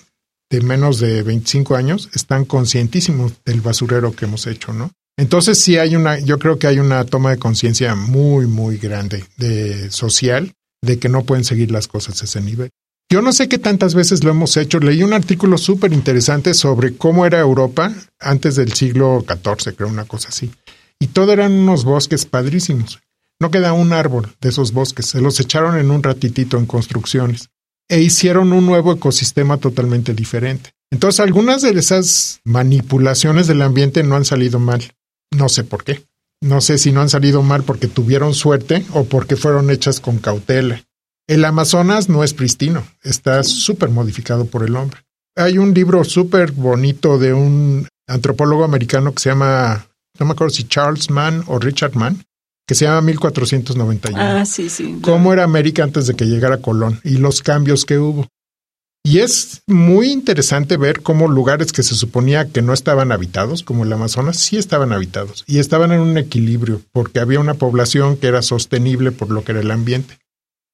de 0.50 0.62
menos 0.62 1.00
de 1.00 1.22
25 1.22 1.76
años, 1.76 2.10
están 2.14 2.46
conscientísimos 2.46 3.34
del 3.46 3.60
basurero 3.60 4.14
que 4.14 4.24
hemos 4.24 4.48
hecho, 4.48 4.72
¿no? 4.72 4.92
Entonces 5.20 5.60
sí 5.60 5.78
hay 5.78 5.98
una, 5.98 6.18
yo 6.18 6.40
creo 6.40 6.58
que 6.58 6.68
hay 6.68 6.80
una 6.80 7.04
toma 7.04 7.32
de 7.32 7.38
conciencia 7.38 7.94
muy, 7.94 8.48
muy 8.48 8.78
grande 8.78 9.26
de 9.36 9.92
social 9.92 10.54
de 10.82 10.98
que 10.98 11.10
no 11.10 11.26
pueden 11.26 11.44
seguir 11.44 11.72
las 11.72 11.90
cosas 11.90 12.22
a 12.22 12.24
ese 12.24 12.40
nivel. 12.40 12.70
Yo 13.12 13.22
no 13.22 13.34
sé 13.34 13.50
qué 13.50 13.58
tantas 13.58 13.96
veces 13.96 14.24
lo 14.24 14.30
hemos 14.32 14.56
hecho. 14.56 14.80
Leí 14.80 15.04
un 15.04 15.12
artículo 15.12 15.58
súper 15.58 15.92
interesante 15.92 16.54
sobre 16.54 16.96
cómo 16.96 17.26
era 17.26 17.38
Europa 17.38 17.94
antes 18.18 18.56
del 18.56 18.72
siglo 18.72 19.26
XIV, 19.28 19.76
creo, 19.76 19.90
una 19.90 20.06
cosa 20.06 20.30
así. 20.30 20.52
Y 21.02 21.08
todo 21.08 21.34
eran 21.34 21.52
unos 21.52 21.84
bosques 21.84 22.26
padrísimos. 22.26 23.02
No 23.42 23.52
queda 23.52 23.74
un 23.74 23.92
árbol 23.92 24.34
de 24.40 24.48
esos 24.48 24.72
bosques, 24.72 25.08
se 25.08 25.20
los 25.20 25.38
echaron 25.42 25.78
en 25.78 25.92
un 25.92 26.02
ratitito 26.02 26.58
en 26.58 26.66
construcciones 26.66 27.50
e 27.90 28.00
hicieron 28.00 28.54
un 28.54 28.66
nuevo 28.66 28.94
ecosistema 28.94 29.58
totalmente 29.58 30.14
diferente. 30.14 30.72
Entonces, 30.92 31.20
algunas 31.20 31.62
de 31.62 31.72
esas 31.72 32.40
manipulaciones 32.46 33.48
del 33.48 33.64
ambiente 33.64 34.02
no 34.04 34.16
han 34.16 34.24
salido 34.24 34.60
mal. 34.60 34.94
No 35.32 35.50
sé 35.50 35.64
por 35.64 35.84
qué. 35.84 36.04
No 36.42 36.62
sé 36.62 36.78
si 36.78 36.92
no 36.92 37.02
han 37.02 37.10
salido 37.10 37.44
mal 37.44 37.64
porque 37.64 37.88
tuvieron 37.88 38.34
suerte 38.34 38.86
o 38.94 39.04
porque 39.04 39.36
fueron 39.36 39.70
hechas 39.70 40.00
con 40.00 40.20
cautela. 40.20 40.84
El 41.28 41.46
Amazonas 41.46 42.10
no 42.10 42.24
es 42.24 42.34
pristino, 42.34 42.88
está 43.04 43.44
súper 43.44 43.90
modificado 43.90 44.46
por 44.46 44.64
el 44.66 44.76
hombre. 44.76 45.02
Hay 45.36 45.58
un 45.58 45.74
libro 45.74 46.04
súper 46.04 46.54
bonito 46.54 47.20
de 47.20 47.34
un 47.34 47.88
antropólogo 48.08 48.64
americano 48.64 49.14
que 49.14 49.22
se 49.22 49.30
llama, 49.30 49.86
no 50.18 50.26
me 50.26 50.32
acuerdo 50.32 50.54
si 50.54 50.64
Charles 50.64 51.12
Mann 51.12 51.44
o 51.48 51.60
Richard 51.60 51.96
Mann, 51.96 52.24
que 52.66 52.74
se 52.74 52.86
llama 52.86 53.02
1491. 53.02 54.18
Ah, 54.20 54.46
sí, 54.46 54.70
sí. 54.70 54.98
Cómo 55.02 55.32
era 55.34 55.44
América 55.44 55.84
antes 55.84 56.08
de 56.08 56.16
que 56.16 56.26
llegara 56.26 56.58
Colón 56.62 57.00
y 57.04 57.18
los 57.18 57.42
cambios 57.42 57.86
que 57.86 58.00
hubo. 58.00 58.28
Y 59.04 59.20
es 59.20 59.62
muy 59.66 60.12
interesante 60.12 60.78
ver 60.78 61.02
cómo 61.02 61.28
lugares 61.28 61.72
que 61.72 61.84
se 61.84 61.96
suponía 61.96 62.50
que 62.50 62.62
no 62.62 62.74
estaban 62.74 63.12
habitados, 63.12 63.64
como 63.64 63.84
el 63.84 63.94
Amazonas, 63.94 64.38
sí 64.38 64.58
estaban 64.58 64.92
habitados 64.92 65.44
y 65.48 65.60
estaban 65.60 65.92
en 65.92 66.02
un 66.02 66.18
equilibrio 66.18 66.82
porque 66.92 67.20
había 67.20 67.40
una 67.40 67.54
población 67.54 68.18
que 68.18 68.28
era 68.28 68.42
sostenible 68.42 69.12
por 69.12 69.32
lo 69.32 69.44
que 69.44 69.54
era 69.54 69.62
el 69.62 69.72
ambiente. 69.72 70.20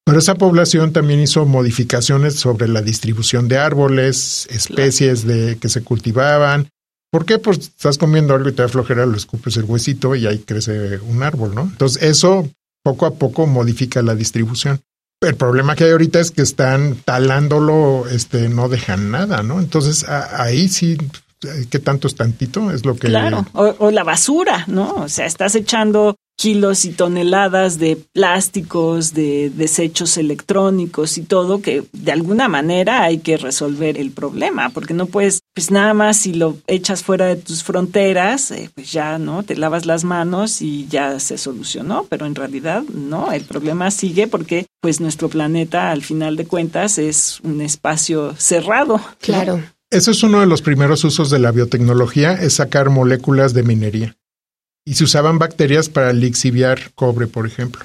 Pero 0.04 0.18
esa 0.18 0.36
población 0.36 0.92
también 0.92 1.20
hizo 1.20 1.46
modificaciones 1.46 2.34
sobre 2.34 2.68
la 2.68 2.80
distribución 2.80 3.48
de 3.48 3.58
árboles, 3.58 4.46
especies 4.50 5.26
de 5.26 5.58
que 5.58 5.68
se 5.68 5.82
cultivaban. 5.82 6.68
¿Por 7.10 7.24
qué? 7.24 7.38
Pues 7.38 7.58
estás 7.58 7.98
comiendo 7.98 8.34
algo 8.34 8.48
y 8.48 8.52
te 8.52 8.62
da 8.62 8.68
flojera, 8.68 9.06
lo 9.06 9.16
escupes 9.16 9.56
el 9.56 9.64
huesito 9.64 10.14
y 10.14 10.26
ahí 10.26 10.38
crece 10.38 10.98
un 10.98 11.22
árbol, 11.22 11.54
¿no? 11.54 11.62
Entonces 11.62 12.02
eso 12.02 12.48
poco 12.84 13.06
a 13.06 13.14
poco 13.14 13.46
modifica 13.46 14.02
la 14.02 14.14
distribución. 14.14 14.80
El 15.20 15.34
problema 15.34 15.74
que 15.74 15.84
hay 15.84 15.90
ahorita 15.92 16.20
es 16.20 16.30
que 16.30 16.42
están 16.42 16.96
talándolo, 16.96 18.06
este, 18.08 18.48
no 18.48 18.68
dejan 18.68 19.10
nada, 19.10 19.42
¿no? 19.42 19.60
Entonces 19.60 20.04
ahí 20.08 20.68
sí, 20.68 20.98
¿qué 21.70 21.78
tanto 21.78 22.06
es 22.06 22.14
tantito? 22.14 22.70
Es 22.70 22.84
lo 22.84 22.96
que... 22.96 23.08
Claro, 23.08 23.46
o, 23.54 23.74
o, 23.78 23.90
la 23.90 24.04
basura, 24.04 24.64
¿no? 24.66 24.92
O 24.94 25.08
sea, 25.08 25.26
estás 25.26 25.54
echando 25.54 26.16
kilos 26.36 26.84
y 26.84 26.90
toneladas 26.90 27.78
de 27.78 27.96
plásticos, 27.96 29.14
de 29.14 29.50
desechos 29.50 30.18
electrónicos 30.18 31.18
y 31.18 31.22
todo, 31.22 31.62
que 31.62 31.84
de 31.92 32.12
alguna 32.12 32.48
manera 32.48 33.02
hay 33.02 33.18
que 33.18 33.38
resolver 33.38 33.98
el 33.98 34.10
problema, 34.10 34.70
porque 34.70 34.94
no 34.94 35.06
puedes, 35.06 35.40
pues 35.54 35.70
nada 35.70 35.94
más 35.94 36.18
si 36.18 36.34
lo 36.34 36.58
echas 36.66 37.02
fuera 37.02 37.26
de 37.26 37.36
tus 37.36 37.64
fronteras, 37.64 38.50
eh, 38.50 38.70
pues 38.74 38.92
ya, 38.92 39.18
¿no? 39.18 39.42
Te 39.42 39.56
lavas 39.56 39.86
las 39.86 40.04
manos 40.04 40.60
y 40.60 40.86
ya 40.88 41.18
se 41.20 41.38
solucionó, 41.38 42.06
pero 42.08 42.26
en 42.26 42.34
realidad 42.34 42.82
no, 42.82 43.32
el 43.32 43.44
problema 43.44 43.90
sigue 43.90 44.26
porque 44.26 44.66
pues 44.80 45.00
nuestro 45.00 45.28
planeta 45.28 45.90
al 45.90 46.02
final 46.02 46.36
de 46.36 46.46
cuentas 46.46 46.98
es 46.98 47.40
un 47.42 47.60
espacio 47.60 48.34
cerrado. 48.36 49.00
Claro. 49.20 49.62
Eso 49.90 50.10
es 50.10 50.22
uno 50.22 50.40
de 50.40 50.46
los 50.46 50.62
primeros 50.62 51.04
usos 51.04 51.30
de 51.30 51.38
la 51.38 51.52
biotecnología, 51.52 52.32
es 52.34 52.54
sacar 52.54 52.90
moléculas 52.90 53.54
de 53.54 53.62
minería 53.62 54.16
y 54.86 54.94
se 54.94 55.04
usaban 55.04 55.38
bacterias 55.38 55.90
para 55.90 56.14
lixiviar 56.14 56.92
cobre, 56.94 57.26
por 57.26 57.46
ejemplo. 57.46 57.84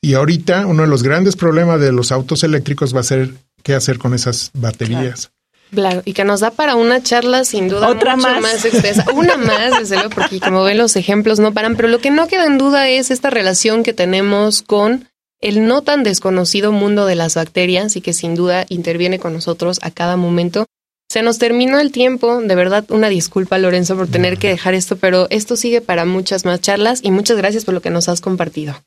Y 0.00 0.14
ahorita 0.14 0.66
uno 0.66 0.82
de 0.82 0.88
los 0.88 1.02
grandes 1.02 1.34
problemas 1.34 1.80
de 1.80 1.90
los 1.92 2.12
autos 2.12 2.44
eléctricos 2.44 2.94
va 2.94 3.00
a 3.00 3.04
ser 3.04 3.30
qué 3.64 3.74
hacer 3.74 3.98
con 3.98 4.14
esas 4.14 4.50
baterías. 4.54 5.32
Claro. 5.72 6.02
y 6.04 6.12
que 6.12 6.24
nos 6.24 6.40
da 6.40 6.50
para 6.50 6.76
una 6.76 7.02
charla 7.02 7.46
sin 7.46 7.70
duda 7.70 7.88
Otra 7.88 8.14
mucho 8.14 8.28
más. 8.28 8.42
más 8.42 8.64
extensa. 8.66 9.06
Una 9.14 9.36
más, 9.38 9.78
desde 9.78 9.94
luego, 9.94 10.10
porque 10.10 10.38
como 10.38 10.62
ven 10.64 10.76
los 10.76 10.96
ejemplos 10.96 11.38
no 11.38 11.54
paran, 11.54 11.76
pero 11.76 11.88
lo 11.88 11.98
que 11.98 12.10
no 12.10 12.28
queda 12.28 12.44
en 12.44 12.58
duda 12.58 12.90
es 12.90 13.10
esta 13.10 13.30
relación 13.30 13.82
que 13.82 13.94
tenemos 13.94 14.60
con 14.60 15.08
el 15.40 15.66
no 15.66 15.80
tan 15.80 16.02
desconocido 16.02 16.72
mundo 16.72 17.06
de 17.06 17.14
las 17.14 17.36
bacterias 17.36 17.96
y 17.96 18.02
que 18.02 18.12
sin 18.12 18.34
duda 18.34 18.66
interviene 18.68 19.18
con 19.18 19.32
nosotros 19.32 19.78
a 19.80 19.90
cada 19.90 20.18
momento. 20.18 20.66
Se 21.12 21.20
nos 21.20 21.36
terminó 21.36 21.78
el 21.78 21.92
tiempo, 21.92 22.40
de 22.40 22.54
verdad 22.54 22.86
una 22.88 23.10
disculpa 23.10 23.58
Lorenzo 23.58 23.98
por 23.98 24.08
tener 24.08 24.38
que 24.38 24.48
dejar 24.48 24.72
esto, 24.72 24.96
pero 24.96 25.26
esto 25.28 25.56
sigue 25.56 25.82
para 25.82 26.06
muchas 26.06 26.46
más 26.46 26.62
charlas 26.62 27.00
y 27.02 27.10
muchas 27.10 27.36
gracias 27.36 27.66
por 27.66 27.74
lo 27.74 27.82
que 27.82 27.90
nos 27.90 28.08
has 28.08 28.22
compartido. 28.22 28.82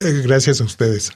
Eh, 0.00 0.22
gracias 0.24 0.60
a 0.60 0.64
ustedes. 0.64 1.12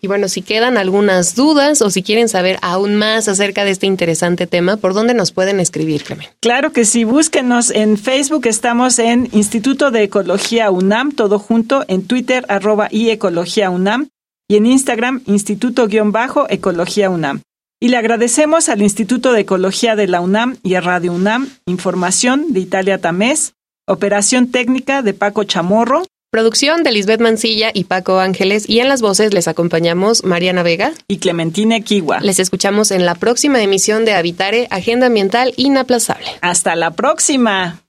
Y 0.00 0.06
bueno, 0.06 0.28
si 0.28 0.42
quedan 0.42 0.78
algunas 0.78 1.34
dudas 1.34 1.82
o 1.82 1.90
si 1.90 2.04
quieren 2.04 2.28
saber 2.28 2.60
aún 2.62 2.94
más 2.94 3.26
acerca 3.26 3.64
de 3.64 3.72
este 3.72 3.86
interesante 3.86 4.46
tema, 4.46 4.76
¿por 4.76 4.94
dónde 4.94 5.14
nos 5.14 5.32
pueden 5.32 5.58
escribir, 5.58 6.04
Clemen? 6.04 6.28
Claro 6.38 6.70
que 6.70 6.84
sí, 6.84 7.02
búsquenos 7.02 7.72
en 7.72 7.98
Facebook, 7.98 8.46
estamos 8.46 9.00
en 9.00 9.28
Instituto 9.32 9.90
de 9.90 10.04
Ecología 10.04 10.70
UNAM, 10.70 11.10
todo 11.10 11.40
junto, 11.40 11.84
en 11.88 12.06
Twitter, 12.06 12.44
arroba 12.48 12.86
y 12.92 13.10
Ecología 13.10 13.68
UNAM, 13.68 14.10
y 14.46 14.58
en 14.58 14.66
Instagram, 14.66 15.22
Instituto-Ecología 15.26 17.10
UNAM. 17.10 17.42
Y 17.80 17.88
le 17.88 17.96
agradecemos 17.96 18.68
al 18.68 18.82
Instituto 18.82 19.32
de 19.32 19.40
Ecología 19.42 19.94
de 19.94 20.08
la 20.08 20.20
UNAM 20.20 20.56
y 20.64 20.74
a 20.74 20.80
Radio 20.80 21.12
UNAM, 21.12 21.48
información 21.66 22.52
de 22.52 22.60
Italia 22.60 22.98
Tamés, 22.98 23.54
operación 23.86 24.50
técnica 24.50 25.02
de 25.02 25.14
Paco 25.14 25.44
Chamorro, 25.44 26.02
Producción 26.30 26.82
de 26.82 26.92
Lisbeth 26.92 27.22
Mancilla 27.22 27.70
y 27.72 27.84
Paco 27.84 28.18
Ángeles 28.18 28.68
y 28.68 28.80
en 28.80 28.88
las 28.90 29.00
voces 29.00 29.32
les 29.32 29.48
acompañamos 29.48 30.24
Mariana 30.24 30.62
Vega. 30.62 30.92
y 31.06 31.18
Clementina 31.18 31.80
Kiwa. 31.80 32.20
Les 32.20 32.38
escuchamos 32.38 32.90
en 32.90 33.06
la 33.06 33.14
próxima 33.14 33.62
emisión 33.62 34.04
de 34.04 34.12
Habitare, 34.12 34.66
Agenda 34.70 35.06
Ambiental 35.06 35.54
Inaplazable. 35.56 36.26
Hasta 36.42 36.76
la 36.76 36.90
próxima. 36.90 37.80